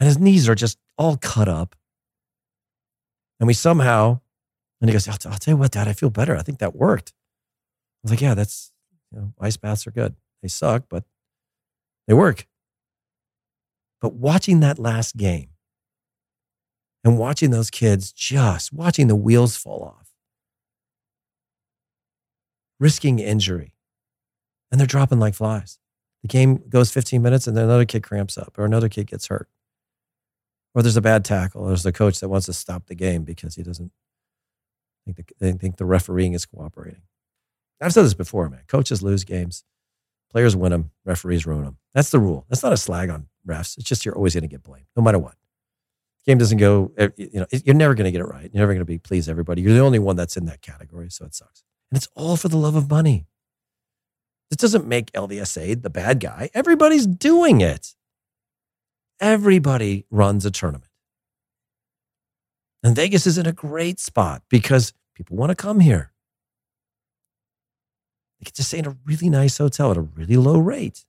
and 0.00 0.08
his 0.08 0.18
knees 0.18 0.48
are 0.48 0.56
just 0.56 0.78
all 0.98 1.16
cut 1.16 1.46
up. 1.46 1.76
And 3.38 3.46
we 3.46 3.54
somehow, 3.54 4.18
and 4.80 4.90
he 4.90 4.92
goes, 4.92 5.06
I'll, 5.06 5.16
I'll 5.30 5.38
tell 5.38 5.54
you 5.54 5.58
what, 5.58 5.70
Dad, 5.70 5.86
I 5.86 5.92
feel 5.92 6.10
better. 6.10 6.36
I 6.36 6.42
think 6.42 6.58
that 6.58 6.74
worked. 6.74 7.12
I 7.12 7.98
was 8.02 8.10
like, 8.10 8.20
Yeah, 8.20 8.34
that's 8.34 8.72
you 9.12 9.20
know, 9.20 9.32
ice 9.40 9.56
baths 9.56 9.86
are 9.86 9.92
good. 9.92 10.16
They 10.42 10.48
suck, 10.48 10.86
but 10.90 11.04
they 12.08 12.14
work. 12.14 12.48
But 14.00 14.14
watching 14.14 14.58
that 14.58 14.80
last 14.80 15.16
game 15.16 15.50
and 17.04 17.16
watching 17.16 17.50
those 17.50 17.70
kids 17.70 18.10
just 18.10 18.72
watching 18.72 19.06
the 19.06 19.14
wheels 19.14 19.56
fall 19.56 19.84
off, 19.84 20.10
risking 22.80 23.20
injury, 23.20 23.76
and 24.70 24.80
they're 24.80 24.86
dropping 24.86 25.18
like 25.18 25.34
flies. 25.34 25.78
The 26.22 26.28
game 26.28 26.62
goes 26.68 26.90
15 26.90 27.22
minutes 27.22 27.46
and 27.46 27.56
then 27.56 27.64
another 27.64 27.84
kid 27.84 28.02
cramps 28.02 28.36
up 28.36 28.58
or 28.58 28.64
another 28.64 28.88
kid 28.88 29.06
gets 29.06 29.26
hurt. 29.28 29.48
Or 30.74 30.82
there's 30.82 30.96
a 30.96 31.02
bad 31.02 31.24
tackle, 31.24 31.62
or 31.62 31.68
there's 31.68 31.86
a 31.86 31.92
coach 31.92 32.20
that 32.20 32.28
wants 32.28 32.46
to 32.46 32.52
stop 32.52 32.86
the 32.86 32.94
game 32.94 33.24
because 33.24 33.56
he 33.56 33.62
doesn't 33.64 33.90
think 35.04 35.16
the, 35.16 35.24
they 35.40 35.52
think 35.52 35.78
the 35.78 35.84
refereeing 35.84 36.32
is 36.32 36.46
cooperating. 36.46 37.02
I've 37.80 37.92
said 37.92 38.04
this 38.04 38.14
before, 38.14 38.48
man. 38.48 38.60
Coaches 38.68 39.02
lose 39.02 39.24
games, 39.24 39.64
players 40.30 40.54
win 40.54 40.70
them, 40.70 40.90
referees 41.04 41.46
ruin 41.46 41.64
them. 41.64 41.78
That's 41.94 42.10
the 42.10 42.20
rule. 42.20 42.44
That's 42.48 42.62
not 42.62 42.72
a 42.72 42.76
slag 42.76 43.10
on 43.10 43.26
refs. 43.46 43.78
It's 43.78 43.88
just 43.88 44.04
you're 44.04 44.14
always 44.14 44.34
going 44.34 44.42
to 44.42 44.48
get 44.48 44.62
blamed, 44.62 44.86
no 44.94 45.02
matter 45.02 45.18
what. 45.18 45.34
Game 46.26 46.38
doesn't 46.38 46.58
go, 46.58 46.92
eh, 46.98 47.08
you 47.16 47.40
know, 47.40 47.46
you're 47.50 47.74
never 47.74 47.94
going 47.94 48.04
to 48.04 48.12
get 48.12 48.20
it 48.20 48.26
right. 48.28 48.50
You're 48.52 48.60
never 48.60 48.72
going 48.72 48.80
to 48.80 48.84
be 48.84 48.98
please 48.98 49.28
everybody. 49.28 49.62
You're 49.62 49.72
the 49.72 49.80
only 49.80 49.98
one 49.98 50.16
that's 50.16 50.36
in 50.36 50.44
that 50.46 50.60
category, 50.60 51.10
so 51.10 51.24
it 51.24 51.34
sucks. 51.34 51.64
And 51.90 51.96
it's 51.96 52.08
all 52.14 52.36
for 52.36 52.48
the 52.48 52.58
love 52.58 52.76
of 52.76 52.90
money. 52.90 53.26
This 54.50 54.58
doesn't 54.58 54.86
make 54.86 55.12
LVSA 55.12 55.82
the 55.82 55.90
bad 55.90 56.20
guy. 56.20 56.50
Everybody's 56.54 57.06
doing 57.06 57.60
it. 57.60 57.94
Everybody 59.20 60.06
runs 60.10 60.46
a 60.46 60.50
tournament. 60.50 60.90
And 62.82 62.96
Vegas 62.96 63.26
is 63.26 63.38
in 63.38 63.46
a 63.46 63.52
great 63.52 64.00
spot 64.00 64.42
because 64.50 64.92
people 65.14 65.36
want 65.36 65.50
to 65.50 65.56
come 65.56 65.80
here. 65.80 66.12
They 68.40 68.46
get 68.46 68.54
to 68.54 68.64
stay 68.64 68.78
in 68.78 68.86
a 68.86 68.96
really 69.06 69.30
nice 69.30 69.58
hotel 69.58 69.90
at 69.92 69.98
a 69.98 70.02
really 70.02 70.36
low 70.36 70.58
rate 70.58 71.04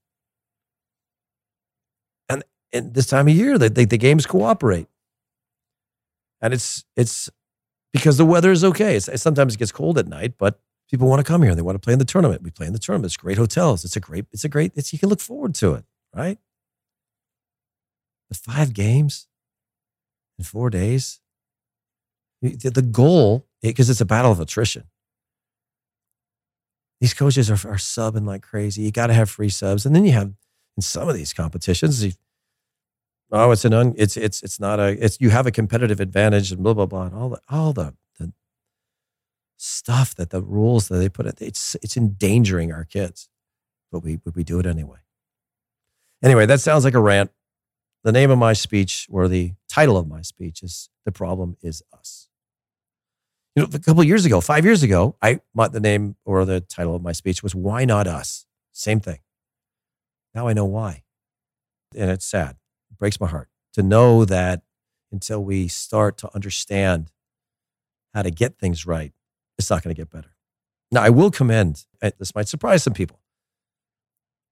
And 2.30 2.43
in 2.71 2.93
this 2.93 3.08
time 3.08 3.27
of 3.27 3.36
year, 3.36 3.58
the, 3.58 3.69
the, 3.69 3.86
the 3.86 3.97
games 3.97 4.25
cooperate. 4.25 4.88
And 6.41 6.54
it's 6.54 6.86
it's 6.95 7.30
because 7.93 8.17
the 8.17 8.25
weather 8.25 8.51
is 8.51 8.63
okay. 8.63 8.95
It's, 8.97 9.10
sometimes 9.21 9.56
it 9.56 9.60
gets 9.60 9.71
cold 9.71 9.97
at 9.97 10.08
night, 10.08 10.34
but 10.38 10.60
people 10.91 11.08
want 11.08 11.19
to 11.19 11.23
come 11.23 11.41
here 11.41 11.51
and 11.51 11.58
they 11.58 11.63
want 11.63 11.75
to 11.75 11.80
play 11.80 11.93
in 11.93 11.99
the 11.99 12.06
tournament. 12.06 12.43
We 12.43 12.51
play 12.51 12.67
in 12.67 12.73
the 12.73 12.80
tournament. 12.80 13.08
It's 13.08 13.17
great 13.17 13.38
hotels. 13.38 13.86
It's 13.86 13.95
a 13.95 13.99
great, 13.99 14.25
it's 14.32 14.43
a 14.43 14.49
great, 14.49 14.73
it's, 14.75 14.91
you 14.91 14.99
can 14.99 15.10
look 15.10 15.21
forward 15.21 15.56
to 15.56 15.73
it, 15.73 15.86
right? 16.13 16.38
The 18.30 18.36
five 18.36 18.73
games 18.73 19.27
in 20.38 20.43
four 20.43 20.69
days. 20.69 21.19
The 22.41 22.82
goal, 22.82 23.47
because 23.62 23.89
it's 23.89 24.01
a 24.01 24.06
battle 24.06 24.32
of 24.32 24.39
attrition. 24.39 24.86
These 26.99 27.13
coaches 27.13 27.49
are, 27.49 27.69
are 27.69 27.77
subbing 27.77 28.25
like 28.25 28.41
crazy. 28.41 28.82
You 28.82 28.91
got 28.91 29.08
to 29.08 29.13
have 29.13 29.30
free 29.30 29.49
subs. 29.49 29.86
And 29.86 29.95
then 29.95 30.06
you 30.06 30.12
have 30.12 30.34
in 30.77 30.82
some 30.82 31.08
of 31.08 31.15
these 31.15 31.34
competitions, 31.34 32.04
oh, 33.32 33.51
it's 33.51 33.65
an 33.65 33.73
un, 33.73 33.93
it's 33.97 34.17
it's 34.17 34.41
it's 34.43 34.60
not 34.60 34.80
a 34.80 35.04
it's 35.04 35.19
you 35.19 35.30
have 35.30 35.45
a 35.45 35.51
competitive 35.51 35.99
advantage 35.99 36.51
and 36.51 36.63
blah 36.63 36.73
blah 36.73 36.86
blah 36.86 37.04
and 37.04 37.15
all 37.15 37.30
the 37.30 37.41
all 37.49 37.73
the 37.73 37.93
stuff 39.62 40.15
that 40.15 40.32
the 40.32 40.41
rules 40.41 40.88
that 40.88 40.97
they 40.97 41.08
put 41.08 41.28
it 41.28 41.39
it's 41.39 41.76
it's 41.84 41.95
endangering 41.95 42.71
our 42.71 42.84
kids, 42.84 43.30
but 43.91 44.04
we 44.04 44.15
but 44.17 44.36
we 44.36 44.43
do 44.43 44.60
it 44.60 44.65
anyway. 44.65 45.00
Anyway, 46.24 46.45
that 46.45 46.60
sounds 46.62 46.84
like 46.84 46.95
a 46.95 47.00
rant. 47.00 47.32
The 48.04 48.12
name 48.12 48.32
of 48.32 48.39
my 48.39 48.54
speech 48.54 49.08
or 49.12 49.28
the 49.28 49.54
title 49.69 49.97
of 49.97 50.08
my 50.08 50.21
speech 50.24 50.63
is 50.63 50.89
"The 51.06 51.12
Problem 51.12 51.58
Is 51.62 51.84
Us." 51.93 52.28
You 53.56 53.63
know, 53.63 53.69
a 53.71 53.80
couple 53.80 54.04
years 54.04 54.26
ago, 54.26 54.41
five 54.41 54.65
years 54.65 54.82
ago, 54.82 55.15
I 55.21 55.41
my 55.54 55.67
the 55.67 55.80
name 55.80 56.15
or 56.26 56.43
the 56.45 56.62
title 56.62 56.95
of 56.95 57.04
my 57.04 57.12
speech 57.12 57.43
was 57.43 57.54
"Why 57.54 57.86
Not 57.86 58.08
Us." 58.08 58.47
Same 58.71 59.00
thing. 59.00 59.19
Now 60.34 60.47
I 60.47 60.54
know 60.54 60.65
why, 60.65 61.04
and 61.95 62.10
it's 62.10 62.26
sad 62.26 62.58
It 62.89 62.97
breaks 62.97 63.19
my 63.19 63.28
heart 63.28 63.50
to 63.74 63.84
know 63.84 64.26
that 64.26 64.63
until 65.12 65.43
we 65.43 65.67
start 65.67 66.17
to 66.19 66.34
understand 66.34 67.12
how 68.13 68.24
to 68.24 68.32
get 68.32 68.58
things 68.58 68.86
right, 68.86 69.13
it's 69.62 69.69
not 69.69 69.84
going 69.84 69.95
to 69.95 70.00
get 70.00 70.10
better. 70.10 70.36
Now, 70.91 71.04
I 71.04 71.10
will 71.10 71.32
commend, 71.32 71.86
uh, 72.02 72.12
this 72.19 72.36
might 72.36 72.47
surprise 72.47 72.84
some 72.84 72.93
people, 72.93 73.19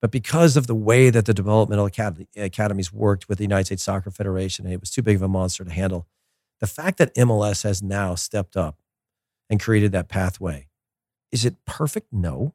but 0.02 0.12
because 0.12 0.56
of 0.56 0.68
the 0.68 0.76
way 0.76 1.10
that 1.10 1.26
the 1.26 1.34
developmental 1.34 1.90
academies 2.38 2.94
worked 2.94 3.28
with 3.28 3.38
the 3.38 3.44
United 3.44 3.66
States 3.66 3.84
Soccer 3.84 4.12
Federation, 4.12 4.66
and 4.66 4.74
it 4.74 4.80
was 4.80 4.92
too 4.92 5.02
big 5.02 5.18
of 5.18 5.22
a 5.22 5.28
monster 5.28 5.66
to 5.66 5.72
handle, 5.72 6.08
the 6.62 6.68
fact 6.68 6.98
that 6.98 7.14
MLS 7.16 7.64
has 7.64 7.84
now 7.84 8.16
stepped 8.16 8.56
up 8.56 8.78
and 9.50 9.60
created 9.60 9.92
that 9.92 10.08
pathway, 10.08 10.68
is 11.32 11.44
it 11.44 11.58
perfect? 11.66 12.08
No, 12.12 12.54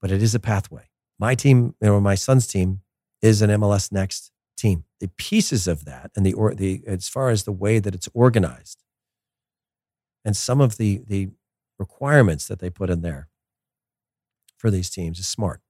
but 0.00 0.10
it 0.12 0.22
is 0.22 0.34
a 0.34 0.40
pathway. 0.40 0.88
My 1.18 1.34
team, 1.34 1.74
or 1.80 2.00
my 2.00 2.14
son's 2.14 2.46
team, 2.46 2.82
is 3.20 3.42
an 3.42 3.50
MLS 3.50 3.90
Next 3.90 4.30
team. 4.56 4.84
The 5.00 5.08
pieces 5.16 5.66
of 5.66 5.84
that 5.84 6.10
and 6.16 6.24
the 6.24 6.32
or 6.32 6.54
the 6.54 6.82
as 6.86 7.08
far 7.08 7.30
as 7.30 7.44
the 7.44 7.52
way 7.52 7.78
that 7.78 7.94
it's 7.94 8.08
organized 8.14 8.82
and 10.24 10.36
some 10.36 10.60
of 10.60 10.76
the 10.76 11.02
the 11.06 11.30
requirements 11.82 12.46
that 12.48 12.58
they 12.58 12.70
put 12.70 12.90
in 12.90 13.02
there 13.02 13.28
for 14.56 14.70
these 14.70 14.90
teams 14.90 15.18
is 15.18 15.28
smart. 15.28 15.60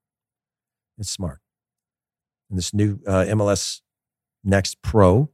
It's 0.99 1.11
smart. 1.11 1.41
And 2.49 2.59
this 2.59 2.73
new 2.75 3.01
uh, 3.07 3.25
MLS 3.29 3.81
Next 4.45 4.83
Pro, 4.83 5.31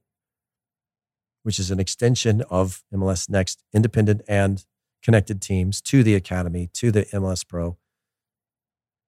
which 1.43 1.59
is 1.59 1.71
an 1.71 1.81
extension 1.81 2.43
of 2.49 2.83
MLS 2.95 3.29
Next 3.29 3.65
independent 3.75 4.23
and 4.29 4.65
connected 5.03 5.43
teams 5.43 5.81
to 5.83 6.03
the 6.03 6.15
academy, 6.15 6.71
to 6.75 6.91
the 6.91 7.05
MLS 7.07 7.47
Pro, 7.47 7.77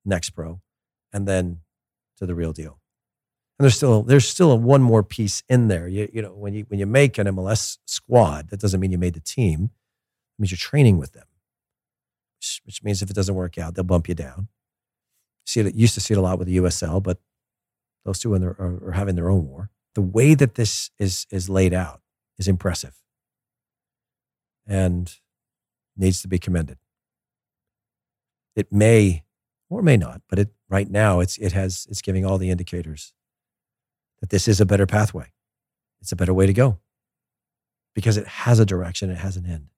Next 0.04 0.30
Pro, 0.30 0.61
and 1.12 1.26
then 1.26 1.61
to 2.18 2.26
the 2.26 2.35
real 2.35 2.52
deal 2.52 2.80
and 3.61 3.64
there's 3.66 3.76
still 3.76 4.02
there's 4.02 4.26
still 4.26 4.50
a 4.52 4.56
one 4.56 4.80
more 4.80 5.02
piece 5.02 5.42
in 5.46 5.68
there. 5.68 5.87
You, 5.87 6.09
you 6.14 6.22
know, 6.22 6.33
when 6.33 6.54
you 6.54 6.64
when 6.68 6.80
you 6.80 6.87
make 6.87 7.18
an 7.18 7.26
MLS 7.26 7.76
squad, 7.85 8.48
that 8.48 8.59
doesn't 8.59 8.80
mean 8.80 8.90
you 8.90 8.96
made 8.96 9.12
the 9.12 9.20
team. 9.20 9.64
It 9.64 10.40
means 10.40 10.50
you're 10.50 10.56
training 10.56 10.96
with 10.96 11.12
them, 11.12 11.26
which, 12.64 12.83
means 12.83 13.03
if 13.03 13.11
it 13.11 13.16
doesn't 13.16 13.35
work 13.35 13.59
out, 13.59 13.74
they'll 13.74 13.85
bump 13.85 14.09
you 14.09 14.14
down. 14.14 14.48
See 15.46 15.61
it 15.61 15.74
used 15.74 15.94
to 15.94 16.00
see 16.00 16.14
it 16.14 16.18
a 16.18 16.20
lot 16.20 16.38
with 16.38 16.48
the 16.48 16.57
USL, 16.59 17.03
but 17.03 17.18
those 18.05 18.18
two 18.18 18.33
are, 18.35 18.57
are, 18.59 18.88
are 18.88 18.92
having 18.92 19.16
their 19.16 19.31
own 19.31 19.46
war. 19.46 19.70
The 19.94 20.00
way 20.03 20.35
that 20.35 20.55
this 20.55 20.90
is 20.98 21.26
is 21.31 21.48
laid 21.48 21.74
out 21.74 22.00
is 22.38 22.48
impressive. 22.48 22.94
and 24.66 25.14
needs 25.96 26.22
to 26.22 26.29
be 26.29 26.38
commended. 26.38 26.79
It 28.57 28.72
may 28.72 29.24
or 29.68 29.83
may 29.83 29.96
not, 29.96 30.22
but 30.29 30.38
it 30.38 30.50
right 30.68 30.90
now 30.90 31.20
it's 31.20 31.37
it 31.38 31.53
has 31.53 31.87
it's 31.90 32.03
giving 32.03 32.24
all 32.24 32.38
the 32.38 32.50
indicators 32.50 33.12
that 34.20 34.31
this 34.31 34.48
is 34.48 34.61
a 34.61 34.66
better 34.66 34.87
pathway. 34.87 35.33
It's 36.00 36.12
a 36.12 36.16
better 36.16 36.35
way 36.35 36.46
to 36.46 36.53
go 36.53 36.79
because 37.94 38.16
it 38.16 38.26
has 38.26 38.59
a 38.59 38.66
direction, 38.66 39.11
it 39.11 39.18
has 39.18 39.37
an 39.37 39.46
end. 39.46 39.68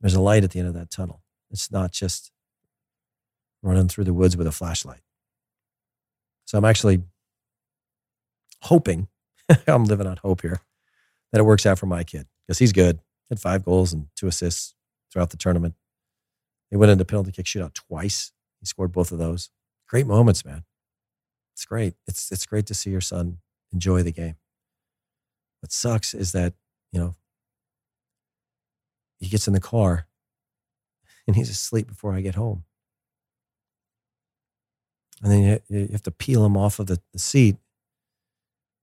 There's 0.00 0.14
a 0.14 0.20
light 0.20 0.44
at 0.44 0.50
the 0.50 0.58
end 0.58 0.68
of 0.68 0.74
that 0.74 0.90
tunnel. 0.90 1.22
It's 1.50 1.70
not 1.70 1.92
just 1.92 2.30
running 3.62 3.88
through 3.88 4.04
the 4.04 4.14
woods 4.14 4.36
with 4.36 4.46
a 4.46 4.52
flashlight. 4.52 5.00
So 6.44 6.56
I'm 6.56 6.64
actually 6.64 7.02
hoping, 8.62 9.08
I'm 9.66 9.84
living 9.84 10.06
on 10.06 10.18
hope 10.18 10.42
here, 10.42 10.60
that 11.32 11.40
it 11.40 11.44
works 11.44 11.66
out 11.66 11.78
for 11.78 11.86
my 11.86 12.04
kid 12.04 12.26
because 12.46 12.58
he's 12.58 12.72
good. 12.72 13.00
Had 13.28 13.40
five 13.40 13.64
goals 13.64 13.92
and 13.92 14.06
two 14.16 14.26
assists 14.26 14.74
throughout 15.12 15.30
the 15.30 15.36
tournament. 15.36 15.74
They 16.70 16.76
went 16.76 16.90
into 16.90 17.04
penalty 17.04 17.32
kick 17.32 17.46
shootout 17.46 17.74
twice. 17.74 18.32
He 18.60 18.66
scored 18.66 18.92
both 18.92 19.12
of 19.12 19.18
those. 19.18 19.50
Great 19.88 20.06
moments, 20.06 20.44
man. 20.44 20.64
It's 21.54 21.64
great. 21.64 21.94
It's 22.06 22.30
it's 22.30 22.46
great 22.46 22.66
to 22.66 22.74
see 22.74 22.90
your 22.90 23.00
son 23.00 23.38
enjoy 23.72 24.02
the 24.02 24.12
game. 24.12 24.36
What 25.60 25.72
sucks 25.72 26.14
is 26.14 26.32
that, 26.32 26.54
you 26.92 27.00
know, 27.00 27.14
he 29.18 29.28
gets 29.28 29.46
in 29.46 29.54
the 29.54 29.60
car 29.60 30.06
and 31.26 31.36
he's 31.36 31.50
asleep 31.50 31.88
before 31.88 32.14
I 32.14 32.20
get 32.20 32.34
home. 32.34 32.64
And 35.22 35.32
then 35.32 35.60
you, 35.68 35.88
have 35.92 36.02
to 36.04 36.10
peel 36.10 36.44
him 36.44 36.56
off 36.56 36.78
of 36.78 36.86
the, 36.86 37.00
the 37.12 37.18
seat 37.18 37.56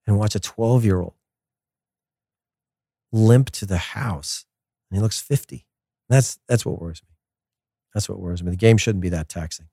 and 0.05 0.19
watch 0.19 0.35
a 0.35 0.39
12 0.39 0.83
year 0.83 0.99
old 0.99 1.13
limp 3.11 3.49
to 3.51 3.65
the 3.65 3.77
house. 3.77 4.45
And 4.89 4.97
he 4.97 5.01
looks 5.01 5.19
50. 5.19 5.65
That's, 6.09 6.39
that's 6.47 6.65
what 6.65 6.79
worries 6.81 7.01
me. 7.03 7.15
That's 7.93 8.09
what 8.09 8.19
worries 8.19 8.43
me. 8.43 8.51
The 8.51 8.57
game 8.57 8.77
shouldn't 8.77 9.01
be 9.01 9.09
that 9.09 9.29
taxing. 9.29 9.67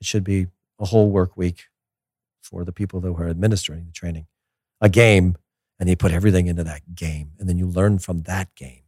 It 0.00 0.06
should 0.06 0.24
be 0.24 0.48
a 0.78 0.84
whole 0.84 1.10
work 1.10 1.36
week 1.36 1.64
for 2.42 2.64
the 2.64 2.72
people 2.72 3.00
that 3.00 3.10
are 3.10 3.28
administering 3.28 3.86
the 3.86 3.92
training. 3.92 4.26
A 4.80 4.88
game, 4.90 5.36
and 5.80 5.88
they 5.88 5.96
put 5.96 6.12
everything 6.12 6.46
into 6.46 6.62
that 6.64 6.94
game. 6.94 7.32
And 7.38 7.48
then 7.48 7.56
you 7.56 7.66
learn 7.66 7.98
from 7.98 8.22
that 8.22 8.54
game. 8.54 8.83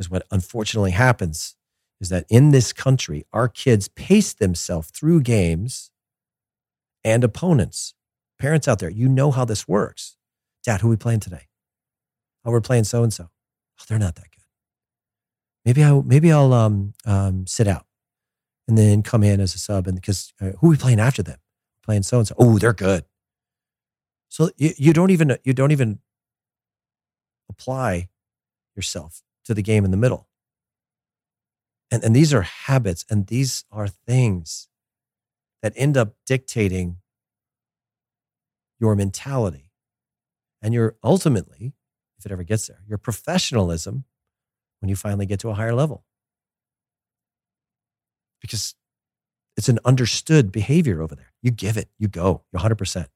Because 0.00 0.10
what 0.10 0.26
unfortunately 0.30 0.92
happens 0.92 1.56
is 2.00 2.08
that 2.08 2.24
in 2.30 2.52
this 2.52 2.72
country, 2.72 3.26
our 3.34 3.48
kids 3.48 3.88
pace 3.88 4.32
themselves 4.32 4.88
through 4.88 5.20
games 5.20 5.90
and 7.04 7.22
opponents. 7.22 7.92
Parents 8.38 8.66
out 8.66 8.78
there, 8.78 8.88
you 8.88 9.10
know 9.10 9.30
how 9.30 9.44
this 9.44 9.68
works. 9.68 10.16
Dad, 10.64 10.80
who 10.80 10.86
are 10.86 10.92
we 10.92 10.96
playing 10.96 11.20
today? 11.20 11.48
Oh, 12.46 12.50
we're 12.50 12.62
playing 12.62 12.84
so 12.84 13.02
and 13.02 13.12
so. 13.12 13.24
Oh, 13.24 13.84
they're 13.90 13.98
not 13.98 14.14
that 14.14 14.30
good. 14.30 14.42
Maybe 15.66 15.84
I 15.84 15.92
maybe 16.00 16.32
I'll 16.32 16.54
um, 16.54 16.94
um, 17.04 17.46
sit 17.46 17.68
out 17.68 17.84
and 18.66 18.78
then 18.78 19.02
come 19.02 19.22
in 19.22 19.38
as 19.38 19.54
a 19.54 19.58
sub. 19.58 19.86
And 19.86 19.96
because 19.96 20.32
uh, 20.40 20.52
who 20.60 20.68
are 20.68 20.70
we 20.70 20.76
playing 20.78 20.98
after 20.98 21.22
them? 21.22 21.40
Playing 21.84 22.04
so 22.04 22.20
and 22.20 22.26
so. 22.26 22.34
Oh, 22.38 22.58
they're 22.58 22.72
good. 22.72 23.04
So 24.30 24.48
you, 24.56 24.70
you 24.78 24.92
don't 24.94 25.10
even 25.10 25.36
you 25.44 25.52
don't 25.52 25.72
even 25.72 25.98
apply 27.50 28.08
yourself 28.74 29.22
to 29.50 29.54
the 29.54 29.62
game 29.62 29.84
in 29.84 29.90
the 29.90 29.96
middle. 29.96 30.28
And, 31.90 32.04
and 32.04 32.14
these 32.14 32.32
are 32.32 32.42
habits 32.42 33.04
and 33.10 33.26
these 33.26 33.64
are 33.72 33.88
things 33.88 34.68
that 35.60 35.72
end 35.74 35.96
up 35.96 36.14
dictating 36.24 36.98
your 38.78 38.94
mentality 38.94 39.72
and 40.62 40.72
your 40.72 40.94
ultimately, 41.02 41.74
if 42.16 42.24
it 42.24 42.30
ever 42.30 42.44
gets 42.44 42.68
there, 42.68 42.78
your 42.86 42.96
professionalism 42.96 44.04
when 44.78 44.88
you 44.88 44.94
finally 44.94 45.26
get 45.26 45.40
to 45.40 45.50
a 45.50 45.54
higher 45.54 45.74
level. 45.74 46.04
Because 48.40 48.76
it's 49.56 49.68
an 49.68 49.80
understood 49.84 50.52
behavior 50.52 51.02
over 51.02 51.16
there. 51.16 51.32
You 51.42 51.50
give 51.50 51.76
it, 51.76 51.88
you 51.98 52.06
go, 52.06 52.44
you're 52.52 52.62
100%. 52.62 53.08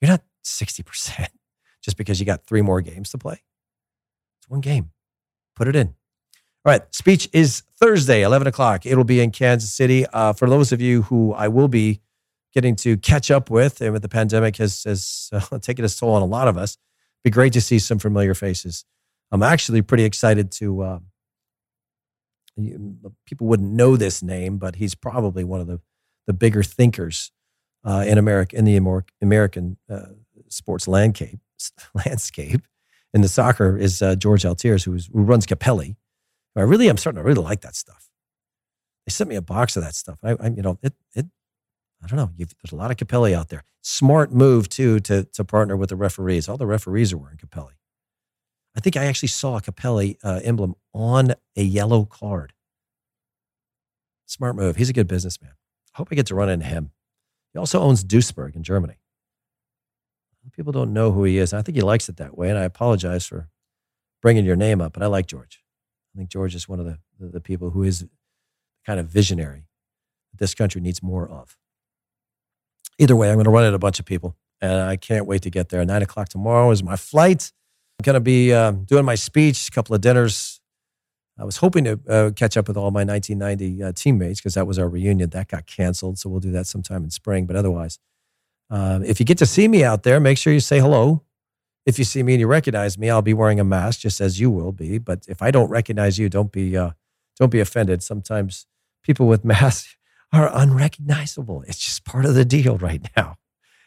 You're 0.00 0.10
not 0.10 0.24
60% 0.44 1.28
just 1.80 1.96
because 1.96 2.18
you 2.18 2.26
got 2.26 2.44
three 2.44 2.60
more 2.60 2.80
games 2.80 3.10
to 3.10 3.18
play. 3.18 3.40
It's 4.40 4.50
one 4.50 4.60
game. 4.60 4.90
Put 5.62 5.68
it 5.68 5.76
in. 5.76 5.94
All 6.64 6.72
right, 6.72 6.82
speech 6.92 7.28
is 7.32 7.62
Thursday, 7.76 8.22
11 8.22 8.48
o'clock. 8.48 8.84
It'll 8.84 9.04
be 9.04 9.20
in 9.20 9.30
Kansas 9.30 9.72
City. 9.72 10.04
Uh, 10.06 10.32
for 10.32 10.50
those 10.50 10.72
of 10.72 10.80
you 10.80 11.02
who 11.02 11.32
I 11.34 11.46
will 11.46 11.68
be 11.68 12.00
getting 12.52 12.74
to 12.74 12.96
catch 12.96 13.30
up 13.30 13.48
with, 13.48 13.80
and 13.80 13.92
with 13.92 14.02
the 14.02 14.08
pandemic 14.08 14.56
has, 14.56 14.82
has 14.82 15.30
uh, 15.32 15.58
taken 15.62 15.84
its 15.84 15.94
toll 15.94 16.14
on 16.14 16.22
a 16.22 16.24
lot 16.24 16.48
of 16.48 16.58
us, 16.58 16.78
be 17.22 17.30
great 17.30 17.52
to 17.52 17.60
see 17.60 17.78
some 17.78 18.00
familiar 18.00 18.34
faces. 18.34 18.84
I'm 19.30 19.44
actually 19.44 19.82
pretty 19.82 20.02
excited 20.02 20.50
to. 20.50 20.82
Uh, 20.82 20.98
people 23.24 23.46
wouldn't 23.46 23.70
know 23.70 23.96
this 23.96 24.20
name, 24.20 24.58
but 24.58 24.74
he's 24.74 24.96
probably 24.96 25.44
one 25.44 25.60
of 25.60 25.68
the 25.68 25.78
the 26.26 26.32
bigger 26.32 26.64
thinkers 26.64 27.30
uh, 27.84 28.04
in 28.04 28.18
America 28.18 28.56
in 28.56 28.64
the 28.64 29.04
American 29.22 29.76
uh, 29.88 30.06
sports 30.48 30.88
landscape. 30.88 31.38
Landscape 31.94 32.62
in 33.12 33.20
the 33.20 33.28
soccer 33.28 33.76
is 33.76 34.02
uh, 34.02 34.14
George 34.16 34.42
Altirs, 34.42 34.84
who, 34.84 34.92
who 35.12 35.24
runs 35.24 35.46
Capelli 35.46 35.96
I 36.56 36.60
really, 36.60 36.88
I'm 36.88 36.96
starting 36.96 37.22
to 37.22 37.24
really 37.26 37.42
like 37.42 37.62
that 37.62 37.74
stuff. 37.74 38.10
They 39.06 39.10
sent 39.10 39.30
me 39.30 39.36
a 39.36 39.42
box 39.42 39.76
of 39.76 39.82
that 39.82 39.94
stuff. 39.94 40.18
I, 40.22 40.32
I 40.32 40.48
you 40.48 40.62
know, 40.62 40.78
it, 40.82 40.94
it, 41.14 41.26
I 42.02 42.06
don't 42.06 42.16
know. 42.16 42.30
there's 42.36 42.72
a 42.72 42.76
lot 42.76 42.90
of 42.90 42.96
Capelli 42.96 43.32
out 43.32 43.48
there. 43.48 43.64
Smart 43.82 44.32
move 44.32 44.68
too 44.68 45.00
to 45.00 45.24
to 45.24 45.44
partner 45.44 45.76
with 45.76 45.88
the 45.88 45.96
referees. 45.96 46.48
All 46.48 46.56
the 46.56 46.66
referees 46.66 47.12
are 47.12 47.18
wearing 47.18 47.38
Capelli. 47.38 47.72
I 48.76 48.80
think 48.80 48.96
I 48.96 49.04
actually 49.06 49.28
saw 49.28 49.56
a 49.56 49.60
Capelli 49.60 50.16
uh, 50.22 50.40
emblem 50.44 50.74
on 50.94 51.34
a 51.56 51.62
yellow 51.62 52.04
card. 52.04 52.52
Smart 54.26 54.54
move. 54.54 54.76
He's 54.76 54.88
a 54.88 54.94
good 54.94 55.08
businessman. 55.08 55.52
I 55.94 55.98
hope 55.98 56.08
I 56.10 56.14
get 56.14 56.26
to 56.26 56.34
run 56.34 56.48
into 56.48 56.64
him. 56.64 56.92
He 57.52 57.58
also 57.58 57.80
owns 57.80 58.04
Duisburg 58.04 58.54
in 58.54 58.62
Germany. 58.62 59.01
People 60.54 60.72
don't 60.72 60.92
know 60.92 61.12
who 61.12 61.24
he 61.24 61.38
is. 61.38 61.52
I 61.52 61.62
think 61.62 61.76
he 61.76 61.82
likes 61.82 62.08
it 62.08 62.16
that 62.18 62.36
way. 62.36 62.50
And 62.50 62.58
I 62.58 62.64
apologize 62.64 63.26
for 63.26 63.48
bringing 64.20 64.44
your 64.44 64.56
name 64.56 64.80
up, 64.80 64.92
but 64.92 65.02
I 65.02 65.06
like 65.06 65.26
George. 65.26 65.62
I 66.14 66.18
think 66.18 66.30
George 66.30 66.54
is 66.54 66.68
one 66.68 66.78
of 66.78 66.86
the, 66.86 66.98
the, 67.18 67.26
the 67.28 67.40
people 67.40 67.70
who 67.70 67.82
is 67.82 68.06
kind 68.86 69.00
of 69.00 69.06
visionary 69.06 69.64
that 70.30 70.38
this 70.38 70.54
country 70.54 70.80
needs 70.80 71.02
more 71.02 71.28
of. 71.28 71.56
Either 72.98 73.16
way, 73.16 73.28
I'm 73.28 73.36
going 73.36 73.44
to 73.44 73.50
run 73.50 73.64
into 73.64 73.76
a 73.76 73.78
bunch 73.78 73.98
of 73.98 74.04
people, 74.04 74.36
and 74.60 74.72
I 74.72 74.96
can't 74.96 75.26
wait 75.26 75.42
to 75.42 75.50
get 75.50 75.70
there. 75.70 75.84
Nine 75.84 76.02
o'clock 76.02 76.28
tomorrow 76.28 76.70
is 76.70 76.82
my 76.82 76.96
flight. 76.96 77.50
I'm 77.98 78.04
going 78.04 78.14
to 78.14 78.20
be 78.20 78.52
uh, 78.52 78.72
doing 78.72 79.04
my 79.04 79.14
speech, 79.14 79.68
a 79.68 79.70
couple 79.70 79.94
of 79.94 80.00
dinners. 80.00 80.60
I 81.38 81.44
was 81.44 81.56
hoping 81.56 81.84
to 81.84 82.00
uh, 82.08 82.30
catch 82.36 82.56
up 82.56 82.68
with 82.68 82.76
all 82.76 82.90
my 82.90 83.04
1990 83.04 83.82
uh, 83.82 83.92
teammates 83.92 84.40
because 84.40 84.54
that 84.54 84.66
was 84.66 84.78
our 84.78 84.88
reunion. 84.88 85.30
That 85.30 85.48
got 85.48 85.66
canceled, 85.66 86.18
so 86.18 86.28
we'll 86.28 86.40
do 86.40 86.52
that 86.52 86.66
sometime 86.66 87.04
in 87.04 87.10
spring. 87.10 87.46
But 87.46 87.56
otherwise, 87.56 87.98
uh, 88.72 88.98
if 89.04 89.20
you 89.20 89.26
get 89.26 89.38
to 89.38 89.46
see 89.46 89.68
me 89.68 89.84
out 89.84 90.02
there, 90.02 90.18
make 90.18 90.38
sure 90.38 90.52
you 90.52 90.60
say 90.60 90.80
hello 90.80 91.22
if 91.84 91.98
you 91.98 92.04
see 92.04 92.22
me 92.22 92.34
and 92.34 92.40
you 92.40 92.46
recognize 92.46 92.96
me, 92.96 93.10
I'll 93.10 93.22
be 93.22 93.34
wearing 93.34 93.58
a 93.60 93.64
mask 93.64 94.00
just 94.00 94.20
as 94.20 94.38
you 94.38 94.50
will 94.50 94.72
be. 94.72 94.98
But 94.98 95.24
if 95.28 95.42
I 95.42 95.50
don't 95.50 95.68
recognize 95.68 96.18
you, 96.18 96.28
don't 96.28 96.52
be 96.52 96.76
uh, 96.76 96.90
don't 97.38 97.50
be 97.50 97.60
offended. 97.60 98.02
Sometimes 98.02 98.66
people 99.02 99.26
with 99.26 99.44
masks 99.54 99.96
are 100.32 100.50
unrecognizable. 100.52 101.62
It's 101.66 101.78
just 101.78 102.04
part 102.04 102.24
of 102.24 102.34
the 102.34 102.44
deal 102.44 102.78
right 102.78 103.06
now. 103.16 103.36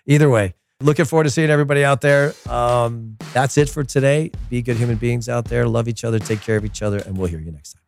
Either 0.06 0.30
way, 0.30 0.54
looking 0.82 1.06
forward 1.06 1.24
to 1.24 1.30
seeing 1.30 1.50
everybody 1.50 1.84
out 1.84 2.02
there. 2.02 2.34
Um, 2.48 3.17
that's 3.34 3.58
it 3.58 3.69
for 3.69 3.84
today. 3.84 4.32
Be 4.50 4.62
good 4.62 4.78
human 4.78 4.98
beings 4.98 5.28
out 5.28 5.45
there. 5.45 5.67
Love 5.67 5.88
each 5.88 6.04
other. 6.04 6.19
Take 6.19 6.41
care 6.41 6.58
of 6.58 6.65
each 6.65 6.82
other, 6.82 7.00
and 7.00 7.17
we'll 7.17 7.28
hear 7.28 7.39
you 7.39 7.52
next 7.52 7.74
time. 7.74 7.85